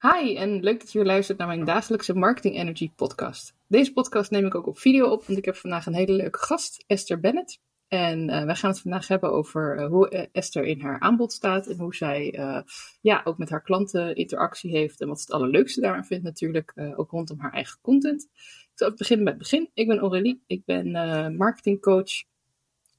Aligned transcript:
Hi 0.00 0.36
en 0.36 0.62
leuk 0.62 0.80
dat 0.80 0.92
je 0.92 0.98
weer 0.98 1.06
luistert 1.06 1.38
naar 1.38 1.46
mijn 1.46 1.64
dagelijkse 1.64 2.14
Marketing 2.14 2.56
Energy 2.56 2.90
podcast. 2.96 3.54
Deze 3.66 3.92
podcast 3.92 4.30
neem 4.30 4.46
ik 4.46 4.54
ook 4.54 4.66
op 4.66 4.78
video 4.78 5.06
op, 5.06 5.24
want 5.24 5.38
ik 5.38 5.44
heb 5.44 5.56
vandaag 5.56 5.86
een 5.86 5.94
hele 5.94 6.12
leuke 6.12 6.38
gast, 6.38 6.84
Esther 6.86 7.20
Bennett. 7.20 7.60
En 7.88 8.28
uh, 8.28 8.44
wij 8.44 8.54
gaan 8.54 8.70
het 8.70 8.80
vandaag 8.80 9.08
hebben 9.08 9.32
over 9.32 9.78
uh, 9.78 9.86
hoe 9.86 10.08
eh, 10.08 10.26
Esther 10.32 10.64
in 10.64 10.80
haar 10.80 11.00
aanbod 11.00 11.32
staat 11.32 11.66
en 11.66 11.78
hoe 11.78 11.94
zij 11.94 12.38
ja, 13.00 13.20
ook 13.24 13.38
met 13.38 13.50
haar 13.50 13.62
klanten 13.62 14.16
interactie 14.16 14.70
heeft 14.70 15.00
en 15.00 15.08
wat 15.08 15.20
ze 15.20 15.24
het 15.24 15.34
allerleukste 15.34 15.80
daaraan 15.80 16.04
vindt 16.04 16.24
natuurlijk, 16.24 16.72
ook 16.96 17.10
rondom 17.10 17.40
haar 17.40 17.52
eigen 17.52 17.78
content. 17.80 18.28
Ik 18.70 18.70
zal 18.74 18.94
beginnen 18.94 19.24
met 19.24 19.34
het 19.34 19.42
begin. 19.42 19.70
Ik 19.74 19.86
ben 19.86 19.98
Aurélie, 19.98 20.42
ik 20.46 20.64
ben 20.64 20.90
marketingcoach, 21.36 22.24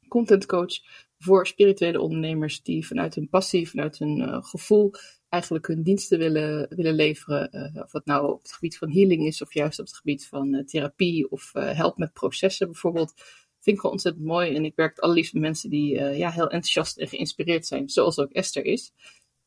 contentcoach 0.07 0.79
voor 1.23 1.47
spirituele 1.47 2.01
ondernemers 2.01 2.61
die 2.61 2.87
vanuit 2.87 3.15
hun 3.15 3.29
passie, 3.29 3.69
vanuit 3.69 3.97
hun 3.97 4.43
gevoel 4.43 4.91
eigenlijk 5.29 5.67
hun 5.67 5.83
diensten 5.83 6.19
willen, 6.19 6.75
willen 6.75 6.93
leveren. 6.93 7.49
Uh, 7.75 7.83
of 7.83 7.91
het 7.91 8.05
nou 8.05 8.31
op 8.31 8.41
het 8.41 8.51
gebied 8.51 8.77
van 8.77 8.91
healing 8.91 9.25
is, 9.25 9.41
of 9.41 9.53
juist 9.53 9.79
op 9.79 9.85
het 9.85 9.95
gebied 9.95 10.27
van 10.27 10.55
uh, 10.55 10.63
therapie 10.63 11.31
of 11.31 11.51
help 11.53 11.97
met 11.97 12.13
processen 12.13 12.67
bijvoorbeeld. 12.67 13.13
Vind 13.59 13.75
ik 13.75 13.81
gewoon 13.81 13.91
ontzettend 13.91 14.25
mooi. 14.25 14.55
En 14.55 14.65
ik 14.65 14.75
werk 14.75 14.95
het 14.95 15.01
allerliefst 15.01 15.33
met 15.33 15.41
mensen 15.41 15.69
die 15.69 15.99
ja, 15.99 16.31
heel 16.31 16.49
enthousiast 16.49 16.97
en 16.97 17.07
geïnspireerd 17.07 17.65
zijn, 17.65 17.89
zoals 17.89 18.19
ook 18.19 18.31
Esther 18.31 18.65
is. 18.65 18.93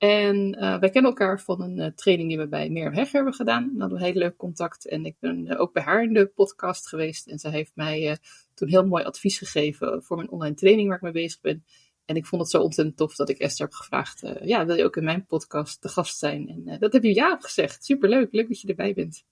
En 0.08 0.50
wij 0.80 0.90
kennen 0.90 1.10
elkaar 1.10 1.40
van 1.40 1.60
een 1.60 1.94
training 1.94 2.28
die 2.28 2.38
we 2.38 2.48
bij 2.48 2.68
Mirjam 2.70 2.92
Heg 2.92 3.12
hebben 3.12 3.34
gedaan. 3.34 3.70
We 3.74 3.80
hadden 3.80 3.98
een 3.98 4.04
heel 4.04 4.14
leuk 4.14 4.36
contact. 4.36 4.88
En 4.88 5.04
ik 5.04 5.16
ben 5.20 5.58
ook 5.58 5.72
bij 5.72 5.82
haar 5.82 6.02
in 6.02 6.12
de 6.12 6.26
podcast 6.26 6.88
geweest. 6.88 7.26
En 7.26 7.38
zij 7.38 7.50
heeft 7.50 7.72
mij 7.74 8.18
toen 8.54 8.68
heel 8.68 8.86
mooi 8.86 9.04
advies 9.04 9.38
gegeven 9.38 10.02
voor 10.02 10.16
mijn 10.16 10.30
online 10.30 10.54
training 10.54 10.88
waar 10.88 10.96
ik 10.96 11.02
mee 11.02 11.12
bezig 11.12 11.40
ben. 11.40 11.64
En 12.04 12.16
ik 12.16 12.26
vond 12.26 12.42
het 12.42 12.50
zo 12.50 12.62
ontzettend 12.62 12.96
tof 12.96 13.14
dat 13.14 13.28
ik 13.28 13.38
Esther 13.38 13.66
heb 13.66 13.74
gevraagd. 13.74 14.22
Ja, 14.42 14.66
wil 14.66 14.76
je 14.76 14.84
ook 14.84 14.96
in 14.96 15.04
mijn 15.04 15.26
podcast 15.26 15.80
te 15.80 15.88
gast 15.88 16.18
zijn? 16.18 16.48
En 16.48 16.78
dat 16.78 16.92
heb 16.92 17.02
je 17.02 17.14
ja 17.14 17.32
op 17.32 17.40
gezegd. 17.40 17.84
Superleuk, 17.84 18.32
leuk 18.32 18.48
dat 18.48 18.60
je 18.60 18.68
erbij 18.68 18.94
bent. 18.94 19.24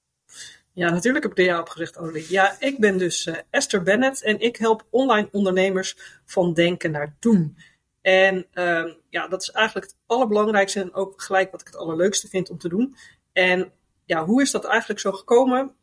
Ja, 0.73 0.91
natuurlijk 0.91 1.25
heb 1.25 1.33
ik 1.33 1.39
er 1.39 1.45
ja 1.45 1.61
op 1.61 1.69
gezegd, 1.69 1.99
Olie. 1.99 2.27
Ja, 2.29 2.57
ik 2.61 2.79
ben 2.79 2.99
dus 2.99 3.31
Esther 3.51 3.83
Bennett 3.83 4.23
en 4.23 4.41
ik 4.41 4.57
help 4.57 4.87
online 4.91 5.29
ondernemers 5.33 6.21
van 6.25 6.55
denken 6.55 6.91
naar 6.91 7.17
doen. 7.19 7.57
En 8.01 8.47
ehm, 8.53 8.93
ja, 9.09 9.29
dat 9.29 9.43
is 9.43 9.51
eigenlijk 9.51 9.87
het 9.87 9.97
allerbelangrijkste 10.07 10.81
en 10.81 10.95
ook 10.95 11.23
gelijk 11.23 11.51
wat 11.51 11.61
ik 11.61 11.67
het 11.67 11.77
allerleukste 11.77 12.29
vind 12.29 12.51
om 12.51 12.59
te 12.59 12.69
doen. 12.69 12.97
En 13.33 13.73
ja, 14.05 14.25
hoe 14.25 14.43
is 14.43 14.51
dat 14.51 14.65
eigenlijk 14.65 15.01
zo 15.01 15.13
gekomen? 15.13 15.75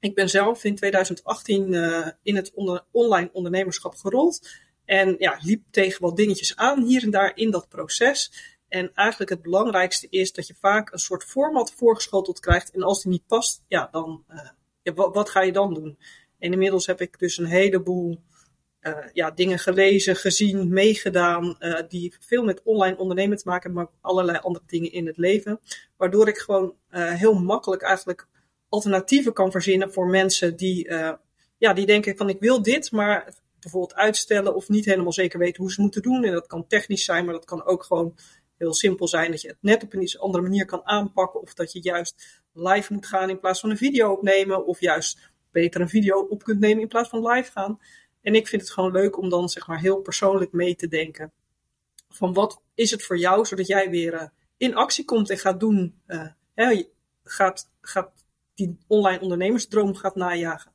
Ik 0.00 0.14
ben 0.14 0.28
zelf 0.28 0.64
in 0.64 0.74
2018 0.74 1.74
in 2.22 2.36
het 2.36 2.52
online 2.90 3.30
ondernemerschap 3.32 3.94
gerold. 3.94 4.48
En 4.84 5.14
ja, 5.18 5.38
liep 5.42 5.62
tegen 5.70 6.02
wat 6.02 6.16
dingetjes 6.16 6.56
aan 6.56 6.82
hier 6.82 7.02
en 7.02 7.10
daar 7.10 7.36
in 7.36 7.50
dat 7.50 7.68
proces. 7.68 8.32
En 8.68 8.90
eigenlijk 8.94 9.30
het 9.30 9.42
belangrijkste 9.42 10.06
is 10.10 10.32
dat 10.32 10.46
je 10.46 10.54
vaak 10.60 10.92
een 10.92 10.98
soort 10.98 11.24
format 11.24 11.72
voorgeschoteld 11.72 12.40
krijgt. 12.40 12.70
En 12.70 12.82
als 12.82 13.02
die 13.02 13.10
niet 13.10 13.26
past, 13.26 13.64
ja, 13.68 13.88
dan 13.92 14.24
ja, 14.82 14.92
wat, 14.92 15.14
wat, 15.14 15.30
ga 15.30 15.40
je 15.40 15.52
dan 15.52 15.74
doen? 15.74 15.98
En 16.38 16.52
inmiddels 16.52 16.86
heb 16.86 17.00
ik 17.00 17.18
dus 17.18 17.38
een 17.38 17.46
heleboel 17.46 18.22
uh, 18.82 18.96
ja, 19.12 19.30
dingen 19.30 19.58
gelezen, 19.58 20.16
gezien, 20.16 20.72
meegedaan. 20.72 21.56
Uh, 21.58 21.80
die 21.88 22.14
veel 22.20 22.44
met 22.44 22.62
online 22.62 22.96
ondernemen 22.96 23.36
te 23.36 23.48
maken 23.48 23.62
hebben, 23.62 23.82
maar 23.82 24.10
allerlei 24.10 24.38
andere 24.38 24.64
dingen 24.66 24.92
in 24.92 25.06
het 25.06 25.16
leven. 25.16 25.60
Waardoor 25.96 26.28
ik 26.28 26.38
gewoon 26.38 26.74
heel 26.90 27.34
makkelijk 27.34 27.82
eigenlijk 27.82 28.26
alternatieven 28.68 29.32
kan 29.32 29.50
verzinnen 29.50 29.92
voor 29.92 30.06
mensen 30.06 30.56
die, 30.56 30.92
ja, 31.58 31.72
die 31.72 31.86
denken 31.86 32.16
van 32.16 32.28
ik 32.28 32.40
wil 32.40 32.62
dit, 32.62 32.92
maar 32.92 33.34
bijvoorbeeld 33.60 33.94
uitstellen 33.94 34.54
of 34.54 34.68
niet 34.68 34.84
helemaal 34.84 35.12
zeker 35.12 35.38
weten 35.38 35.62
hoe 35.62 35.72
ze 35.72 35.80
moeten 35.80 36.02
doen. 36.02 36.24
En 36.24 36.32
dat 36.32 36.46
kan 36.46 36.66
technisch 36.66 37.04
zijn, 37.04 37.24
maar 37.24 37.34
dat 37.34 37.44
kan 37.44 37.64
ook 37.64 37.82
gewoon 37.82 38.14
heel 38.56 38.74
simpel 38.74 39.08
zijn 39.08 39.30
dat 39.30 39.40
je 39.40 39.48
het 39.48 39.56
net 39.60 39.82
op 39.82 39.92
een 39.92 40.02
iets 40.02 40.18
andere 40.18 40.42
manier 40.42 40.64
kan 40.64 40.86
aanpakken. 40.86 41.40
Of 41.40 41.54
dat 41.54 41.72
je 41.72 41.82
juist 41.82 42.42
live 42.52 42.92
moet 42.92 43.06
gaan 43.06 43.30
in 43.30 43.40
plaats 43.40 43.60
van 43.60 43.70
een 43.70 43.76
video 43.76 44.12
opnemen. 44.12 44.66
Of 44.66 44.80
juist 44.80 45.30
beter 45.50 45.80
een 45.80 45.88
video 45.88 46.20
op 46.20 46.42
kunt 46.42 46.60
nemen 46.60 46.82
in 46.82 46.88
plaats 46.88 47.08
van 47.08 47.26
live 47.26 47.50
gaan. 47.50 47.80
En 48.22 48.34
ik 48.34 48.48
vind 48.48 48.62
het 48.62 48.70
gewoon 48.70 48.92
leuk 48.92 49.18
om 49.18 49.28
dan 49.28 49.48
zeg 49.48 49.66
maar 49.66 49.80
heel 49.80 50.00
persoonlijk 50.00 50.52
mee 50.52 50.74
te 50.74 50.88
denken. 50.88 51.32
Van 52.08 52.32
wat 52.32 52.62
is 52.74 52.90
het 52.90 53.04
voor 53.04 53.18
jou, 53.18 53.44
zodat 53.46 53.66
jij 53.66 53.90
weer 53.90 54.14
uh, 54.14 54.22
in 54.56 54.74
actie 54.74 55.04
komt 55.04 55.30
en 55.30 55.38
gaat 55.38 55.60
doen. 55.60 56.00
Uh, 56.06 56.26
hè, 56.54 56.84
gaat, 57.24 57.70
gaat 57.80 58.10
die 58.54 58.78
online 58.86 59.20
ondernemersdroom 59.20 59.94
gaat 59.94 60.14
najagen 60.14 60.72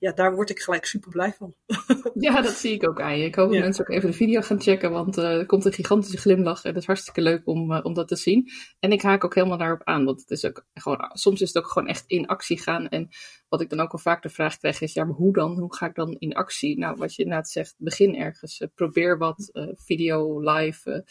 ja, 0.00 0.12
daar 0.12 0.34
word 0.34 0.50
ik 0.50 0.60
gelijk 0.60 0.84
super 0.84 1.10
blij 1.10 1.32
van. 1.32 1.54
ja, 2.14 2.40
dat 2.40 2.52
zie 2.52 2.72
ik 2.72 2.88
ook 2.88 3.00
aan 3.00 3.18
je. 3.18 3.24
Ik 3.24 3.34
hoop 3.34 3.50
dat 3.50 3.60
mensen 3.60 3.84
ook 3.84 3.94
even 3.94 4.10
de 4.10 4.16
video 4.16 4.40
gaan 4.40 4.60
checken, 4.60 4.90
want 4.90 5.18
uh, 5.18 5.24
er 5.24 5.46
komt 5.46 5.64
een 5.64 5.72
gigantische 5.72 6.18
glimlach 6.18 6.62
en 6.64 6.68
het 6.68 6.78
is 6.78 6.86
hartstikke 6.86 7.20
leuk 7.20 7.42
om, 7.44 7.72
uh, 7.72 7.80
om 7.82 7.94
dat 7.94 8.08
te 8.08 8.16
zien. 8.16 8.50
En 8.78 8.92
ik 8.92 9.02
haak 9.02 9.24
ook 9.24 9.34
helemaal 9.34 9.58
daarop 9.58 9.84
aan, 9.84 10.04
want 10.04 10.20
het 10.20 10.30
is 10.30 10.44
ook 10.44 10.66
gewoon, 10.74 11.10
soms 11.12 11.40
is 11.40 11.48
het 11.48 11.64
ook 11.64 11.70
gewoon 11.70 11.88
echt 11.88 12.04
in 12.06 12.26
actie 12.26 12.58
gaan. 12.58 12.88
En 12.88 13.08
wat 13.48 13.60
ik 13.60 13.70
dan 13.70 13.80
ook 13.80 13.92
al 13.92 13.98
vaak 13.98 14.22
de 14.22 14.28
vraag 14.28 14.58
krijg 14.58 14.80
is, 14.80 14.92
ja, 14.92 15.04
maar 15.04 15.14
hoe 15.14 15.32
dan? 15.32 15.58
Hoe 15.58 15.74
ga 15.74 15.86
ik 15.86 15.94
dan 15.94 16.16
in 16.18 16.34
actie? 16.34 16.78
Nou, 16.78 16.96
wat 16.96 17.14
je 17.14 17.22
inderdaad 17.22 17.48
zegt, 17.48 17.74
begin 17.78 18.16
ergens, 18.16 18.60
uh, 18.60 18.68
probeer 18.74 19.18
wat, 19.18 19.50
video, 19.74 20.40
live. 20.40 21.04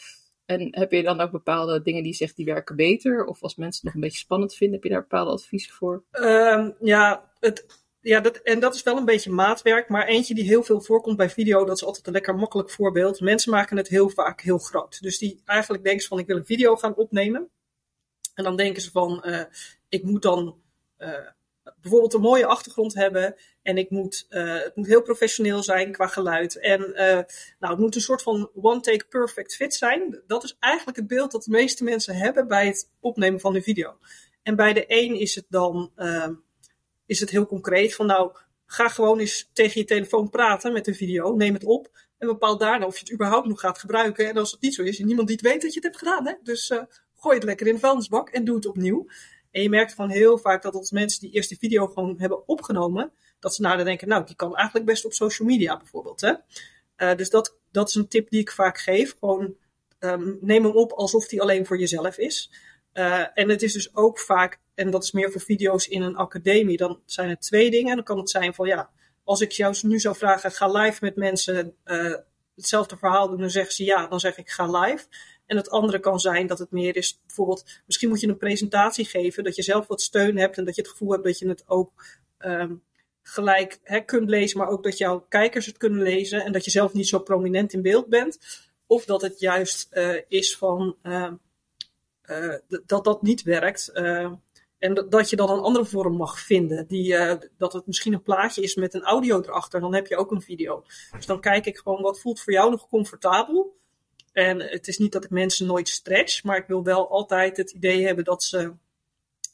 en 0.44 0.68
heb 0.70 0.92
je 0.92 1.02
dan 1.02 1.20
ook 1.20 1.30
bepaalde 1.30 1.82
dingen 1.82 2.02
die 2.02 2.14
zegt 2.14 2.36
die 2.36 2.44
werken 2.44 2.76
beter? 2.76 3.24
Of 3.24 3.42
als 3.42 3.56
mensen 3.56 3.76
het 3.76 3.84
nog 3.84 3.94
een 3.94 4.08
beetje 4.08 4.24
spannend 4.24 4.54
vinden, 4.54 4.76
heb 4.76 4.84
je 4.84 4.90
daar 4.92 5.06
bepaalde 5.08 5.30
adviezen 5.30 5.72
voor? 5.72 6.04
Um, 6.10 6.74
ja, 6.80 7.30
het, 7.38 7.66
ja, 8.00 8.20
dat, 8.20 8.36
en 8.36 8.60
dat 8.60 8.74
is 8.74 8.82
wel 8.82 8.96
een 8.96 9.04
beetje 9.04 9.30
maatwerk, 9.30 9.88
maar 9.88 10.06
eentje 10.06 10.34
die 10.34 10.44
heel 10.44 10.62
veel 10.62 10.80
voorkomt 10.80 11.16
bij 11.16 11.30
video, 11.30 11.64
dat 11.64 11.76
is 11.76 11.84
altijd 11.84 12.06
een 12.06 12.12
lekker 12.12 12.34
makkelijk 12.34 12.70
voorbeeld. 12.70 13.20
Mensen 13.20 13.52
maken 13.52 13.76
het 13.76 13.88
heel 13.88 14.08
vaak 14.08 14.40
heel 14.40 14.58
groot. 14.58 15.02
Dus 15.02 15.18
die 15.18 15.42
eigenlijk 15.44 15.84
denken 15.84 16.06
van, 16.06 16.18
ik 16.18 16.26
wil 16.26 16.36
een 16.36 16.46
video 16.46 16.76
gaan 16.76 16.94
opnemen. 16.94 17.50
En 18.34 18.44
dan 18.44 18.56
denken 18.56 18.82
ze 18.82 18.90
van, 18.90 19.22
uh, 19.26 19.42
ik 19.88 20.02
moet 20.02 20.22
dan 20.22 20.60
uh, 20.98 21.14
bijvoorbeeld 21.80 22.14
een 22.14 22.20
mooie 22.20 22.46
achtergrond 22.46 22.94
hebben. 22.94 23.34
En 23.62 23.78
ik 23.78 23.90
moet, 23.90 24.26
uh, 24.30 24.62
het 24.62 24.76
moet 24.76 24.86
heel 24.86 25.02
professioneel 25.02 25.62
zijn 25.62 25.92
qua 25.92 26.06
geluid. 26.06 26.58
En 26.58 26.80
nou, 27.58 27.72
het 27.72 27.78
moet 27.78 27.94
een 27.94 28.00
soort 28.00 28.22
van 28.22 28.50
one-take 28.54 29.06
perfect 29.08 29.56
fit 29.56 29.74
zijn. 29.74 30.22
Dat 30.26 30.44
is 30.44 30.56
eigenlijk 30.58 30.96
het 30.96 31.06
beeld 31.06 31.30
dat 31.30 31.44
de 31.44 31.50
meeste 31.50 31.84
mensen 31.84 32.14
hebben 32.14 32.48
bij 32.48 32.66
het 32.66 32.90
opnemen 33.00 33.40
van 33.40 33.54
een 33.54 33.62
video. 33.62 33.98
En 34.42 34.56
bij 34.56 34.72
de 34.72 34.84
een 34.86 35.14
is 35.14 35.34
het 35.34 35.46
dan 35.48 35.90
is 37.10 37.20
het 37.20 37.30
heel 37.30 37.46
concreet 37.46 37.94
van 37.94 38.06
nou, 38.06 38.32
ga 38.66 38.88
gewoon 38.88 39.18
eens 39.18 39.50
tegen 39.52 39.80
je 39.80 39.86
telefoon 39.86 40.30
praten 40.30 40.72
met 40.72 40.86
een 40.86 40.94
video, 40.94 41.34
neem 41.34 41.54
het 41.54 41.64
op 41.64 41.90
en 42.18 42.26
bepaal 42.26 42.58
daarna 42.58 42.86
of 42.86 42.94
je 42.94 43.00
het 43.00 43.12
überhaupt 43.12 43.46
nog 43.46 43.60
gaat 43.60 43.78
gebruiken. 43.78 44.28
En 44.28 44.36
als 44.36 44.50
het 44.50 44.60
niet 44.60 44.74
zo 44.74 44.82
is, 44.82 44.98
niemand 44.98 45.28
die 45.28 45.36
het 45.36 45.46
weet 45.46 45.62
dat 45.62 45.74
je 45.74 45.80
het 45.80 45.84
hebt 45.84 45.96
gedaan, 45.96 46.26
hè? 46.26 46.32
dus 46.42 46.70
uh, 46.70 46.82
gooi 47.16 47.34
het 47.34 47.44
lekker 47.44 47.66
in 47.66 47.74
de 47.74 47.80
vuilnisbak 47.80 48.28
en 48.28 48.44
doe 48.44 48.54
het 48.54 48.66
opnieuw. 48.66 49.06
En 49.50 49.62
je 49.62 49.68
merkt 49.68 49.94
van 49.94 50.10
heel 50.10 50.38
vaak 50.38 50.62
dat 50.62 50.74
als 50.74 50.90
mensen 50.90 51.20
die 51.20 51.30
eerste 51.30 51.56
video 51.56 51.86
gewoon 51.86 52.14
hebben 52.18 52.48
opgenomen, 52.48 53.12
dat 53.38 53.54
ze 53.54 53.62
nadenken, 53.62 53.86
denken, 53.86 54.08
nou, 54.08 54.24
die 54.24 54.36
kan 54.36 54.56
eigenlijk 54.56 54.86
best 54.86 55.04
op 55.04 55.12
social 55.12 55.48
media 55.48 55.76
bijvoorbeeld. 55.76 56.20
Hè? 56.20 56.32
Uh, 56.96 57.16
dus 57.16 57.30
dat, 57.30 57.56
dat 57.70 57.88
is 57.88 57.94
een 57.94 58.08
tip 58.08 58.30
die 58.30 58.40
ik 58.40 58.50
vaak 58.50 58.78
geef. 58.78 59.16
Gewoon 59.18 59.54
um, 60.00 60.38
neem 60.40 60.64
hem 60.64 60.76
op 60.76 60.92
alsof 60.92 61.28
die 61.28 61.42
alleen 61.42 61.66
voor 61.66 61.78
jezelf 61.78 62.18
is. 62.18 62.50
Uh, 62.94 63.26
en 63.34 63.48
het 63.48 63.62
is 63.62 63.72
dus 63.72 63.96
ook 63.96 64.18
vaak, 64.18 64.60
en 64.80 64.90
dat 64.90 65.02
is 65.02 65.12
meer 65.12 65.32
voor 65.32 65.40
video's 65.40 65.86
in 65.86 66.02
een 66.02 66.16
academie, 66.16 66.76
dan 66.76 67.00
zijn 67.04 67.28
het 67.28 67.40
twee 67.40 67.70
dingen. 67.70 67.94
Dan 67.94 68.04
kan 68.04 68.18
het 68.18 68.30
zijn 68.30 68.54
van 68.54 68.66
ja, 68.66 68.90
als 69.24 69.40
ik 69.40 69.52
jou 69.52 69.76
nu 69.82 70.00
zou 70.00 70.16
vragen, 70.16 70.52
ga 70.52 70.68
live 70.68 70.98
met 71.00 71.16
mensen 71.16 71.74
uh, 71.84 72.14
hetzelfde 72.54 72.96
verhaal 72.96 73.28
doen, 73.28 73.40
dan 73.40 73.50
zeggen 73.50 73.74
ze 73.74 73.84
ja, 73.84 74.06
dan 74.06 74.20
zeg 74.20 74.38
ik 74.38 74.50
ga 74.50 74.80
live. 74.80 75.06
En 75.46 75.56
het 75.56 75.70
andere 75.70 75.98
kan 75.98 76.20
zijn 76.20 76.46
dat 76.46 76.58
het 76.58 76.70
meer 76.70 76.96
is, 76.96 77.20
bijvoorbeeld, 77.26 77.80
misschien 77.86 78.08
moet 78.08 78.20
je 78.20 78.28
een 78.28 78.36
presentatie 78.36 79.04
geven, 79.04 79.44
dat 79.44 79.56
je 79.56 79.62
zelf 79.62 79.86
wat 79.86 80.00
steun 80.00 80.38
hebt 80.38 80.58
en 80.58 80.64
dat 80.64 80.74
je 80.74 80.82
het 80.82 80.90
gevoel 80.90 81.10
hebt 81.10 81.24
dat 81.24 81.38
je 81.38 81.48
het 81.48 81.64
ook 81.66 82.04
um, 82.38 82.82
gelijk 83.22 83.80
hè, 83.82 84.00
kunt 84.00 84.28
lezen, 84.28 84.58
maar 84.58 84.68
ook 84.68 84.82
dat 84.82 84.98
jouw 84.98 85.26
kijkers 85.28 85.66
het 85.66 85.76
kunnen 85.76 86.02
lezen 86.02 86.44
en 86.44 86.52
dat 86.52 86.64
je 86.64 86.70
zelf 86.70 86.92
niet 86.92 87.08
zo 87.08 87.18
prominent 87.18 87.72
in 87.72 87.82
beeld 87.82 88.08
bent. 88.08 88.38
Of 88.86 89.04
dat 89.04 89.22
het 89.22 89.40
juist 89.40 89.88
uh, 89.92 90.16
is 90.28 90.56
van, 90.56 90.96
uh, 91.02 91.32
uh, 92.24 92.54
dat 92.86 93.04
dat 93.04 93.22
niet 93.22 93.42
werkt. 93.42 93.90
En 94.80 95.06
dat 95.08 95.30
je 95.30 95.36
dan 95.36 95.50
een 95.50 95.60
andere 95.60 95.84
vorm 95.84 96.16
mag 96.16 96.40
vinden. 96.40 96.86
Die, 96.86 97.12
uh, 97.12 97.34
dat 97.58 97.72
het 97.72 97.86
misschien 97.86 98.12
een 98.12 98.22
plaatje 98.22 98.62
is 98.62 98.74
met 98.74 98.94
een 98.94 99.02
audio 99.02 99.40
erachter. 99.40 99.80
Dan 99.80 99.94
heb 99.94 100.06
je 100.06 100.16
ook 100.16 100.30
een 100.30 100.42
video. 100.42 100.84
Dus 101.16 101.26
dan 101.26 101.40
kijk 101.40 101.66
ik 101.66 101.78
gewoon 101.78 102.02
wat 102.02 102.20
voelt 102.20 102.40
voor 102.40 102.52
jou 102.52 102.70
nog 102.70 102.88
comfortabel. 102.88 103.78
En 104.32 104.60
het 104.60 104.88
is 104.88 104.98
niet 104.98 105.12
dat 105.12 105.24
ik 105.24 105.30
mensen 105.30 105.66
nooit 105.66 105.88
stretch. 105.88 106.44
Maar 106.44 106.56
ik 106.56 106.66
wil 106.66 106.84
wel 106.84 107.10
altijd 107.10 107.56
het 107.56 107.70
idee 107.70 108.06
hebben 108.06 108.24
dat 108.24 108.42
ze, 108.42 108.72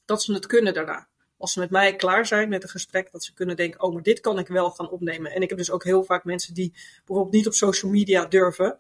dat 0.05 0.23
ze 0.23 0.33
het 0.33 0.47
kunnen 0.47 0.75
daarna. 0.75 1.09
Als 1.39 1.53
ze 1.53 1.61
met 1.61 1.71
mij 1.71 1.97
klaar 1.97 2.27
zijn 2.27 2.49
met 2.49 2.63
een 2.63 2.69
gesprek, 2.69 3.13
dat 3.13 3.25
ze 3.25 3.35
kunnen 3.35 3.57
denken: 3.57 3.83
oh, 3.83 3.93
maar 3.93 4.03
dit 4.03 4.21
kan 4.21 4.39
ik 4.39 4.49
wel 4.49 4.71
gaan 4.71 4.91
opnemen. 4.91 5.33
En 5.33 5.43
ik 5.43 5.49
heb 5.49 5.59
dus 5.59 5.71
ook 5.71 5.85
heel 5.85 6.05
vaak 6.05 6.25
mensen 6.25 6.55
die 6.55 6.73
bijvoorbeeld 6.97 7.35
niet 7.35 7.47
op 7.47 7.53
social 7.53 7.91
media 7.91 8.25
durven. 8.27 8.77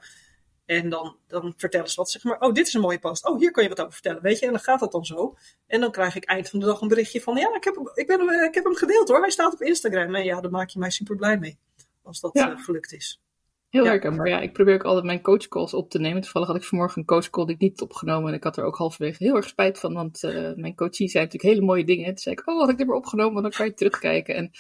En 0.67 0.89
dan, 0.89 1.17
dan 1.27 1.55
vertellen 1.57 1.89
ze 1.89 1.97
wat, 1.97 2.11
zeg 2.11 2.25
maar, 2.25 2.41
oh, 2.41 2.53
dit 2.53 2.67
is 2.67 2.75
een 2.75 2.81
mooie 2.81 2.99
post. 2.99 3.27
Oh, 3.29 3.39
hier 3.39 3.51
kan 3.51 3.63
je 3.63 3.69
wat 3.69 3.81
over 3.81 3.93
vertellen, 3.93 4.23
weet 4.23 4.39
je. 4.39 4.47
En 4.47 4.53
dan 4.53 4.61
gaat 4.61 4.81
dat 4.81 4.93
dan 4.93 5.05
zo. 5.05 5.37
En 5.67 5.81
dan 5.81 5.91
krijg 5.91 6.17
ik 6.17 6.25
eind 6.25 6.49
van 6.49 6.61
de 6.61 6.67
dag 6.67 6.81
een 6.81 6.89
berichtje 6.89 7.21
van, 7.21 7.37
ja, 7.37 7.55
ik 7.55 7.65
heb, 7.65 7.91
ik 7.95 8.07
ben, 8.07 8.45
ik 8.45 8.55
heb 8.55 8.65
hem 8.65 8.75
gedeeld 8.75 9.09
hoor. 9.09 9.21
Hij 9.21 9.31
staat 9.31 9.53
op 9.53 9.63
Instagram. 9.63 10.15
En 10.15 10.25
ja, 10.25 10.41
daar 10.41 10.51
maak 10.51 10.69
je 10.69 10.79
mij 10.79 10.91
super 10.91 11.17
blij 11.17 11.39
mee. 11.39 11.59
Als 12.03 12.21
dat 12.21 12.31
ja. 12.33 12.51
uh, 12.51 12.65
gelukt 12.65 12.93
is. 12.93 13.21
Heel 13.69 13.85
lekker, 13.85 14.13
maar 14.13 14.29
ja, 14.29 14.41
ik 14.41 14.53
probeer 14.53 14.75
ook 14.75 14.85
altijd 14.85 15.05
mijn 15.05 15.23
coachcalls 15.23 15.75
op 15.75 15.91
te 15.91 15.99
nemen. 15.99 16.23
Toevallig 16.23 16.49
had 16.49 16.57
ik 16.57 16.65
vanmorgen 16.65 16.99
een 16.99 17.07
coachcall 17.07 17.45
die 17.45 17.55
ik 17.55 17.61
niet 17.61 17.81
opgenomen 17.81 18.29
en 18.29 18.35
ik 18.35 18.45
had 18.45 18.57
er 18.57 18.65
ook 18.65 18.77
halverwege 18.77 19.25
heel 19.25 19.37
erg 19.37 19.49
spijt 19.49 19.79
van, 19.79 19.95
want 19.95 20.23
uh, 20.23 20.55
mijn 20.55 20.75
coachie 20.75 21.09
zei 21.09 21.25
natuurlijk 21.25 21.55
hele 21.55 21.67
mooie 21.67 21.85
dingen. 21.85 22.07
Toen 22.07 22.19
zei 22.19 22.35
ik, 22.35 22.49
oh, 22.49 22.61
had 22.61 22.69
ik 22.69 22.77
dit 22.77 22.87
maar 22.87 22.97
opgenomen, 22.97 23.43
dan 23.43 23.51
kan 23.51 23.67
je 23.67 23.75
terugkijken. 23.75 24.35
En 24.35 24.51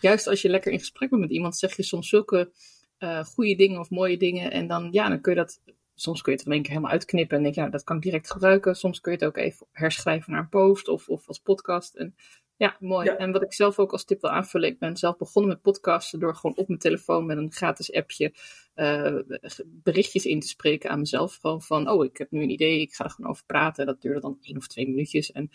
juist 0.00 0.26
als 0.26 0.42
je 0.42 0.48
lekker 0.48 0.72
in 0.72 0.78
gesprek 0.78 1.10
bent 1.10 1.20
met 1.20 1.30
iemand, 1.30 1.56
zeg 1.56 1.76
je 1.76 1.82
soms 1.82 2.08
zulke 2.08 2.52
uh, 3.04 3.24
goede 3.24 3.54
dingen 3.54 3.80
of 3.80 3.90
mooie 3.90 4.16
dingen 4.16 4.50
en 4.50 4.66
dan, 4.66 4.88
ja, 4.90 5.08
dan 5.08 5.20
kun 5.20 5.32
je 5.32 5.38
dat 5.38 5.60
soms 5.94 6.22
kun 6.22 6.32
je 6.32 6.38
het 6.38 6.46
in 6.46 6.52
één 6.52 6.62
keer 6.62 6.70
helemaal 6.70 6.92
uitknippen 6.92 7.36
en 7.36 7.42
denk 7.42 7.54
je, 7.54 7.60
nou, 7.60 7.72
dat 7.72 7.84
kan 7.84 7.96
ik 7.96 8.02
direct 8.02 8.30
gebruiken. 8.30 8.76
Soms 8.76 9.00
kun 9.00 9.12
je 9.12 9.18
het 9.18 9.26
ook 9.26 9.36
even 9.36 9.66
herschrijven 9.72 10.32
naar 10.32 10.40
een 10.40 10.48
post 10.48 10.88
of, 10.88 11.08
of 11.08 11.28
als 11.28 11.38
podcast. 11.38 11.94
En 11.94 12.14
ja, 12.56 12.76
mooi. 12.80 13.08
En 13.08 13.32
wat 13.32 13.42
ik 13.42 13.52
zelf 13.52 13.78
ook 13.78 13.92
als 13.92 14.04
tip 14.04 14.20
wil 14.20 14.30
aanvullen, 14.30 14.68
ik 14.68 14.78
ben 14.78 14.96
zelf 14.96 15.16
begonnen 15.16 15.52
met 15.52 15.62
podcasten 15.62 16.20
door 16.20 16.34
gewoon 16.34 16.56
op 16.56 16.68
mijn 16.68 16.80
telefoon 16.80 17.26
met 17.26 17.36
een 17.36 17.52
gratis 17.52 17.92
appje 17.92 18.34
uh, 18.74 19.18
berichtjes 19.64 20.24
in 20.24 20.40
te 20.40 20.48
spreken 20.48 20.90
aan 20.90 20.98
mezelf. 20.98 21.36
Gewoon 21.36 21.62
van, 21.62 21.90
oh, 21.90 22.04
ik 22.04 22.16
heb 22.16 22.30
nu 22.30 22.42
een 22.42 22.50
idee, 22.50 22.80
ik 22.80 22.94
ga 22.94 23.04
er 23.04 23.10
gewoon 23.10 23.30
over 23.30 23.44
praten. 23.44 23.86
Dat 23.86 24.00
duurde 24.00 24.20
dan 24.20 24.38
één 24.42 24.56
of 24.56 24.66
twee 24.66 24.88
minuutjes. 24.88 25.32
En 25.32 25.50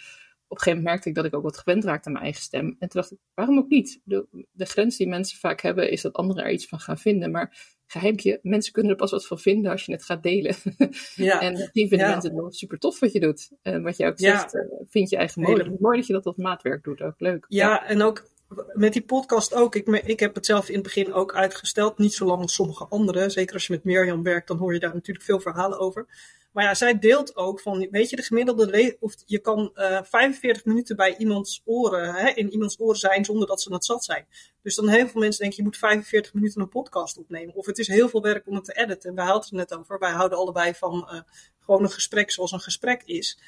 op 0.49 0.57
een 0.57 0.63
gegeven 0.63 0.83
moment 0.83 0.85
merkte 0.85 1.09
ik 1.09 1.15
dat 1.15 1.25
ik 1.25 1.35
ook 1.35 1.43
wat 1.43 1.57
gewend 1.57 1.83
raakte 1.83 2.07
aan 2.07 2.13
mijn 2.13 2.23
eigen 2.23 2.43
stem. 2.43 2.65
En 2.65 2.89
toen 2.89 3.01
dacht 3.01 3.11
ik, 3.11 3.17
waarom 3.33 3.57
ook 3.57 3.69
niet? 3.69 4.01
De, 4.03 4.45
de 4.51 4.65
grens 4.65 4.97
die 4.97 5.07
mensen 5.07 5.39
vaak 5.39 5.61
hebben, 5.61 5.91
is 5.91 6.01
dat 6.01 6.13
anderen 6.13 6.43
er 6.43 6.51
iets 6.51 6.67
van 6.67 6.79
gaan 6.79 6.97
vinden. 6.97 7.31
Maar 7.31 7.77
geheimpje, 7.85 8.39
mensen 8.41 8.73
kunnen 8.73 8.91
er 8.91 8.97
pas 8.97 9.11
wat 9.11 9.27
van 9.27 9.39
vinden 9.39 9.71
als 9.71 9.85
je 9.85 9.91
het 9.91 10.03
gaat 10.03 10.23
delen. 10.23 10.55
Ja. 11.15 11.41
en 11.41 11.69
die 11.71 11.87
vinden 11.87 12.07
ja. 12.07 12.11
mensen 12.11 12.35
wel 12.35 12.51
super 12.51 12.77
tof 12.77 12.99
wat 12.99 13.11
je 13.11 13.19
doet. 13.19 13.51
En 13.61 13.83
wat 13.83 13.97
je 13.97 14.05
ook 14.05 14.19
zegt, 14.19 14.51
ja. 14.51 14.59
uh, 14.59 14.65
vind 14.89 15.09
je 15.09 15.17
eigen 15.17 15.41
mooi. 15.41 15.75
Mooi 15.79 15.97
dat 15.97 16.07
je 16.07 16.13
dat 16.13 16.25
als 16.25 16.35
maatwerk 16.35 16.83
doet, 16.83 17.01
ook 17.01 17.19
leuk. 17.19 17.45
Ja, 17.47 17.85
en 17.85 18.01
ook 18.01 18.27
met 18.73 18.93
die 18.93 19.05
podcast 19.05 19.53
ook. 19.53 19.75
Ik, 19.75 19.87
ik 19.87 20.19
heb 20.19 20.35
het 20.35 20.45
zelf 20.45 20.67
in 20.67 20.73
het 20.73 20.83
begin 20.83 21.13
ook 21.13 21.33
uitgesteld. 21.33 21.97
Niet 21.97 22.13
zo 22.13 22.25
lang 22.25 22.41
als 22.41 22.53
sommige 22.53 22.85
anderen. 22.87 23.31
Zeker 23.31 23.53
als 23.53 23.67
je 23.67 23.73
met 23.73 23.83
Mirjam 23.83 24.23
werkt, 24.23 24.47
dan 24.47 24.57
hoor 24.57 24.73
je 24.73 24.79
daar 24.79 24.93
natuurlijk 24.93 25.25
veel 25.25 25.39
verhalen 25.39 25.79
over. 25.79 26.07
Maar 26.51 26.63
ja, 26.63 26.73
zij 26.73 26.99
deelt 26.99 27.35
ook 27.35 27.59
van, 27.59 27.87
weet 27.91 28.09
je, 28.09 28.15
de 28.15 28.21
gemiddelde 28.21 28.97
of 28.99 29.15
je 29.25 29.39
kan 29.39 29.71
uh, 29.75 29.97
eh, 29.97 30.03
45 30.03 30.65
minuten 30.65 30.95
bij 30.95 31.17
iemands 31.17 31.61
oren, 31.65 32.13
hè, 32.13 32.29
in 32.29 32.51
iemands 32.51 32.79
oren 32.79 32.99
zijn 32.99 33.25
zonder 33.25 33.47
dat 33.47 33.61
ze 33.61 33.73
het 33.73 33.85
zat 33.85 34.03
zijn. 34.03 34.27
Dus 34.61 34.75
dan 34.75 34.87
heel 34.87 35.07
veel 35.07 35.21
mensen 35.21 35.41
denken, 35.41 35.57
je 35.57 35.63
moet 35.63 35.77
45 35.77 36.33
minuten 36.33 36.61
een 36.61 36.69
podcast 36.69 37.17
opnemen. 37.17 37.55
Of 37.55 37.65
het 37.65 37.77
is 37.77 37.87
heel 37.87 38.09
veel 38.09 38.21
werk 38.21 38.47
om 38.47 38.55
het 38.55 38.65
te 38.65 38.73
editen. 38.73 39.15
Wij 39.15 39.25
hadden 39.25 39.43
het 39.43 39.69
net 39.69 39.79
over, 39.79 39.99
wij 39.99 40.11
houden 40.11 40.37
allebei 40.37 40.73
van 40.73 41.09
uh, 41.11 41.21
gewoon 41.59 41.83
een 41.83 41.91
gesprek 41.91 42.31
zoals 42.31 42.51
een 42.51 42.59
gesprek 42.59 43.03
is. 43.05 43.39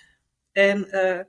En 0.51 0.87
uh, 0.91 1.19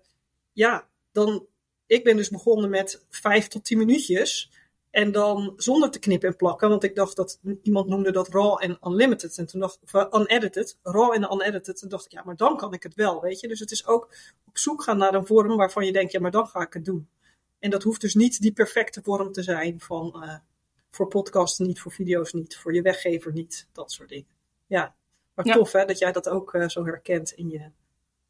ja, 0.52 0.88
dan, 1.12 1.46
ik 1.92 2.04
ben 2.04 2.16
dus 2.16 2.30
begonnen 2.30 2.70
met 2.70 3.04
5 3.08 3.48
tot 3.48 3.64
10 3.64 3.78
minuutjes. 3.78 4.50
En 4.90 5.12
dan 5.12 5.52
zonder 5.56 5.90
te 5.90 5.98
knippen 5.98 6.28
en 6.28 6.36
plakken, 6.36 6.68
want 6.68 6.82
ik 6.82 6.94
dacht 6.94 7.16
dat 7.16 7.40
iemand 7.62 7.88
noemde 7.88 8.12
dat 8.12 8.28
raw 8.28 8.62
en 8.62 8.78
unlimited. 8.82 9.38
En 9.38 9.46
toen 9.46 9.60
dacht 9.60 9.78
ik, 9.82 9.92
uh, 9.92 10.06
unedited, 10.10 10.78
raw 10.82 11.12
en 11.12 11.32
unedited. 11.32 11.82
En 11.82 11.88
dacht 11.88 12.04
ik, 12.04 12.12
ja, 12.12 12.22
maar 12.24 12.36
dan 12.36 12.56
kan 12.56 12.72
ik 12.72 12.82
het 12.82 12.94
wel, 12.94 13.20
weet 13.20 13.40
je. 13.40 13.48
Dus 13.48 13.60
het 13.60 13.70
is 13.70 13.86
ook 13.86 14.14
op 14.46 14.58
zoek 14.58 14.82
gaan 14.82 14.98
naar 14.98 15.14
een 15.14 15.26
vorm 15.26 15.56
waarvan 15.56 15.84
je 15.84 15.92
denkt, 15.92 16.12
ja, 16.12 16.20
maar 16.20 16.30
dan 16.30 16.46
ga 16.46 16.60
ik 16.60 16.72
het 16.72 16.84
doen. 16.84 17.08
En 17.58 17.70
dat 17.70 17.82
hoeft 17.82 18.00
dus 18.00 18.14
niet 18.14 18.40
die 18.40 18.52
perfecte 18.52 19.02
vorm 19.02 19.32
te 19.32 19.42
zijn 19.42 19.80
van, 19.80 20.22
uh, 20.24 20.36
voor 20.90 21.08
podcasten 21.08 21.66
niet, 21.66 21.80
voor 21.80 21.92
video's 21.92 22.32
niet, 22.32 22.56
voor 22.56 22.74
je 22.74 22.82
weggever 22.82 23.32
niet, 23.32 23.68
dat 23.72 23.92
soort 23.92 24.08
dingen. 24.08 24.36
Ja, 24.66 24.94
maar 25.34 25.46
ja. 25.46 25.54
tof 25.54 25.72
hè, 25.72 25.84
dat 25.84 25.98
jij 25.98 26.12
dat 26.12 26.28
ook 26.28 26.54
uh, 26.54 26.68
zo 26.68 26.84
herkent 26.84 27.30
in 27.30 27.48
je 27.48 27.70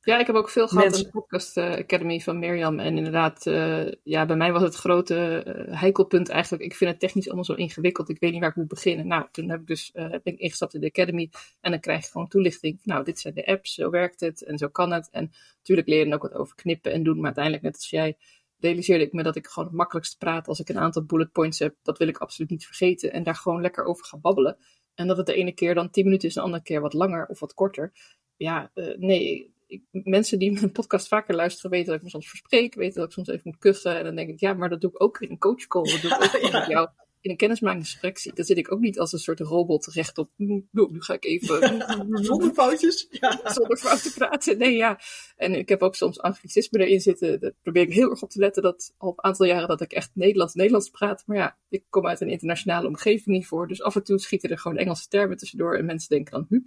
ja, 0.05 0.19
ik 0.19 0.27
heb 0.27 0.37
ook 0.37 0.49
veel 0.49 0.69
gehad 0.69 0.97
in 0.97 1.03
de 1.03 1.11
Podcast 1.11 1.57
uh, 1.57 1.73
Academy 1.73 2.21
van 2.21 2.39
Mirjam. 2.39 2.79
En 2.79 2.97
inderdaad, 2.97 3.47
uh, 3.47 3.93
ja, 4.03 4.27
bij 4.27 4.37
mij 4.37 4.53
was 4.53 4.63
het 4.63 4.75
grote 4.75 5.45
uh, 5.47 5.79
heikelpunt 5.79 6.29
eigenlijk. 6.29 6.63
Ik 6.63 6.75
vind 6.75 6.91
het 6.91 7.01
technisch 7.01 7.27
allemaal 7.27 7.45
zo 7.45 7.55
ingewikkeld. 7.55 8.09
Ik 8.09 8.21
weet 8.21 8.33
niet 8.33 8.41
waar 8.41 8.51
ik 8.51 8.57
moet 8.57 8.69
beginnen. 8.69 9.07
Nou, 9.07 9.27
toen 9.31 9.51
heb 9.51 9.61
ik 9.61 9.67
dus, 9.67 9.91
ben 9.93 10.21
ik 10.25 10.39
ingestapt 10.39 10.75
in 10.75 10.81
de 10.81 10.87
Academy. 10.87 11.31
En 11.61 11.71
dan 11.71 11.81
krijg 11.81 12.05
je 12.05 12.11
gewoon 12.11 12.29
toelichting. 12.29 12.81
Nou, 12.85 13.05
dit 13.05 13.19
zijn 13.19 13.35
de 13.35 13.47
apps, 13.47 13.75
zo 13.75 13.91
werkt 13.91 14.21
het 14.21 14.45
en 14.45 14.59
zo 14.59 14.69
kan 14.69 14.93
het. 14.93 15.09
En 15.11 15.33
natuurlijk 15.57 15.89
leer 15.89 15.99
je 15.99 16.05
dan 16.05 16.15
ook 16.15 16.23
wat 16.23 16.35
over 16.35 16.55
knippen 16.55 16.93
en 16.93 17.03
doen. 17.03 17.17
Maar 17.17 17.25
uiteindelijk, 17.25 17.65
net 17.65 17.75
als 17.75 17.91
jij, 17.91 18.17
realiseerde 18.59 19.05
ik 19.05 19.13
me 19.13 19.23
dat 19.23 19.37
ik 19.37 19.47
gewoon 19.47 19.69
het 19.69 19.79
makkelijkst 19.79 20.19
praat 20.19 20.49
als 20.49 20.61
ik 20.61 20.69
een 20.69 20.79
aantal 20.79 21.05
bullet 21.05 21.33
points 21.33 21.59
heb. 21.59 21.77
Dat 21.83 21.99
wil 21.99 22.09
ik 22.09 22.19
absoluut 22.19 22.51
niet 22.51 22.67
vergeten. 22.67 23.13
En 23.13 23.23
daar 23.23 23.37
gewoon 23.37 23.61
lekker 23.61 23.85
over 23.85 24.05
gaan 24.05 24.21
babbelen. 24.21 24.57
En 24.95 25.07
dat 25.07 25.17
het 25.17 25.27
de 25.27 25.35
ene 25.35 25.53
keer 25.53 25.75
dan 25.75 25.91
10 25.91 26.05
minuten 26.05 26.29
is, 26.29 26.35
de 26.35 26.41
andere 26.41 26.63
keer 26.63 26.81
wat 26.81 26.93
langer 26.93 27.27
of 27.27 27.41
wat 27.41 27.55
korter. 27.55 27.93
Ja, 28.37 28.71
nee, 28.97 29.52
ik, 29.73 29.83
mensen 30.05 30.39
die 30.39 30.53
mijn 30.53 30.73
podcast 30.73 31.09
vaker 31.09 31.35
luisteren 31.35 31.71
weten 31.71 31.87
dat 31.87 31.97
ik 31.97 32.03
me 32.03 32.11
soms 32.11 32.29
verspreek, 32.29 32.75
weten 32.75 33.01
dat 33.01 33.07
ik 33.07 33.13
soms 33.13 33.29
even 33.29 33.41
moet 33.45 33.59
kuchen. 33.59 33.99
En 33.99 34.05
dan 34.05 34.15
denk 34.15 34.29
ik, 34.29 34.41
ja, 34.41 34.55
maar 34.55 34.69
dat 34.69 34.81
doe 34.81 34.91
ik 34.91 35.03
ook 35.03 35.21
in 35.21 35.31
een 35.31 35.39
coachcall. 35.39 35.83
Dat 35.83 36.01
doe 36.01 36.11
ik 36.11 36.35
ook 36.45 36.51
ja. 36.51 36.59
met 36.59 36.69
jou 36.69 36.89
in 37.23 37.31
een 37.31 37.37
kennismakingsgesprek. 37.37 38.37
Dan 38.37 38.45
zit 38.45 38.59
ik 38.59 38.73
ook 38.73 38.81
niet 38.81 38.99
als 38.99 39.13
een 39.13 39.19
soort 39.19 39.41
robot 39.41 39.87
rechtop. 39.87 40.31
Nu, 40.37 40.65
nu 40.71 41.01
ga 41.03 41.15
ik 41.15 41.25
even. 41.25 41.85
Zonder 42.25 42.53
foutjes? 42.53 43.07
Ja. 43.11 43.41
Zonder 43.45 43.77
fouten 43.77 44.13
praten. 44.13 44.59
Nee, 44.59 44.77
ja. 44.77 45.01
En 45.37 45.55
ik 45.55 45.69
heb 45.69 45.83
ook 45.83 45.95
soms 45.95 46.21
anglicisme 46.21 46.79
erin 46.79 47.01
zitten. 47.01 47.41
Daar 47.41 47.53
probeer 47.63 47.83
ik 47.83 47.93
heel 47.93 48.11
erg 48.11 48.23
op 48.23 48.31
te 48.31 48.39
letten 48.39 48.63
dat 48.63 48.95
al 48.97 49.09
een 49.09 49.25
aantal 49.25 49.47
jaren 49.47 49.69
dat 49.69 49.81
ik 49.81 49.93
echt 49.93 50.11
Nederlands-Nederlands 50.15 50.91
praat. 50.91 51.23
Maar 51.27 51.37
ja, 51.37 51.59
ik 51.69 51.85
kom 51.89 52.07
uit 52.07 52.21
een 52.21 52.31
internationale 52.31 52.87
omgeving 52.87 53.37
niet 53.37 53.47
voor. 53.47 53.69
Dus 53.69 53.83
af 53.83 53.97
en 53.97 54.05
toe 54.05 54.19
schieten 54.19 54.51
er 54.51 54.59
gewoon 54.59 54.77
Engelse 54.77 55.09
termen 55.09 55.37
tussendoor. 55.37 55.77
En 55.77 55.85
mensen 55.85 56.09
denken 56.09 56.33
dan, 56.33 56.47
hu, 56.49 56.63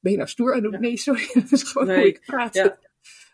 ben 0.00 0.12
je 0.12 0.18
nou 0.18 0.28
stoer 0.28 0.54
aan 0.54 0.62
doen? 0.62 0.80
Nee, 0.80 0.96
sorry, 0.96 1.30
dat 1.34 1.52
is 1.52 1.62
gewoon 1.62 1.86
nee. 1.86 1.96
hoe 1.96 2.06
ik 2.06 2.22
praat. 2.26 2.54
Ja. 2.54 2.78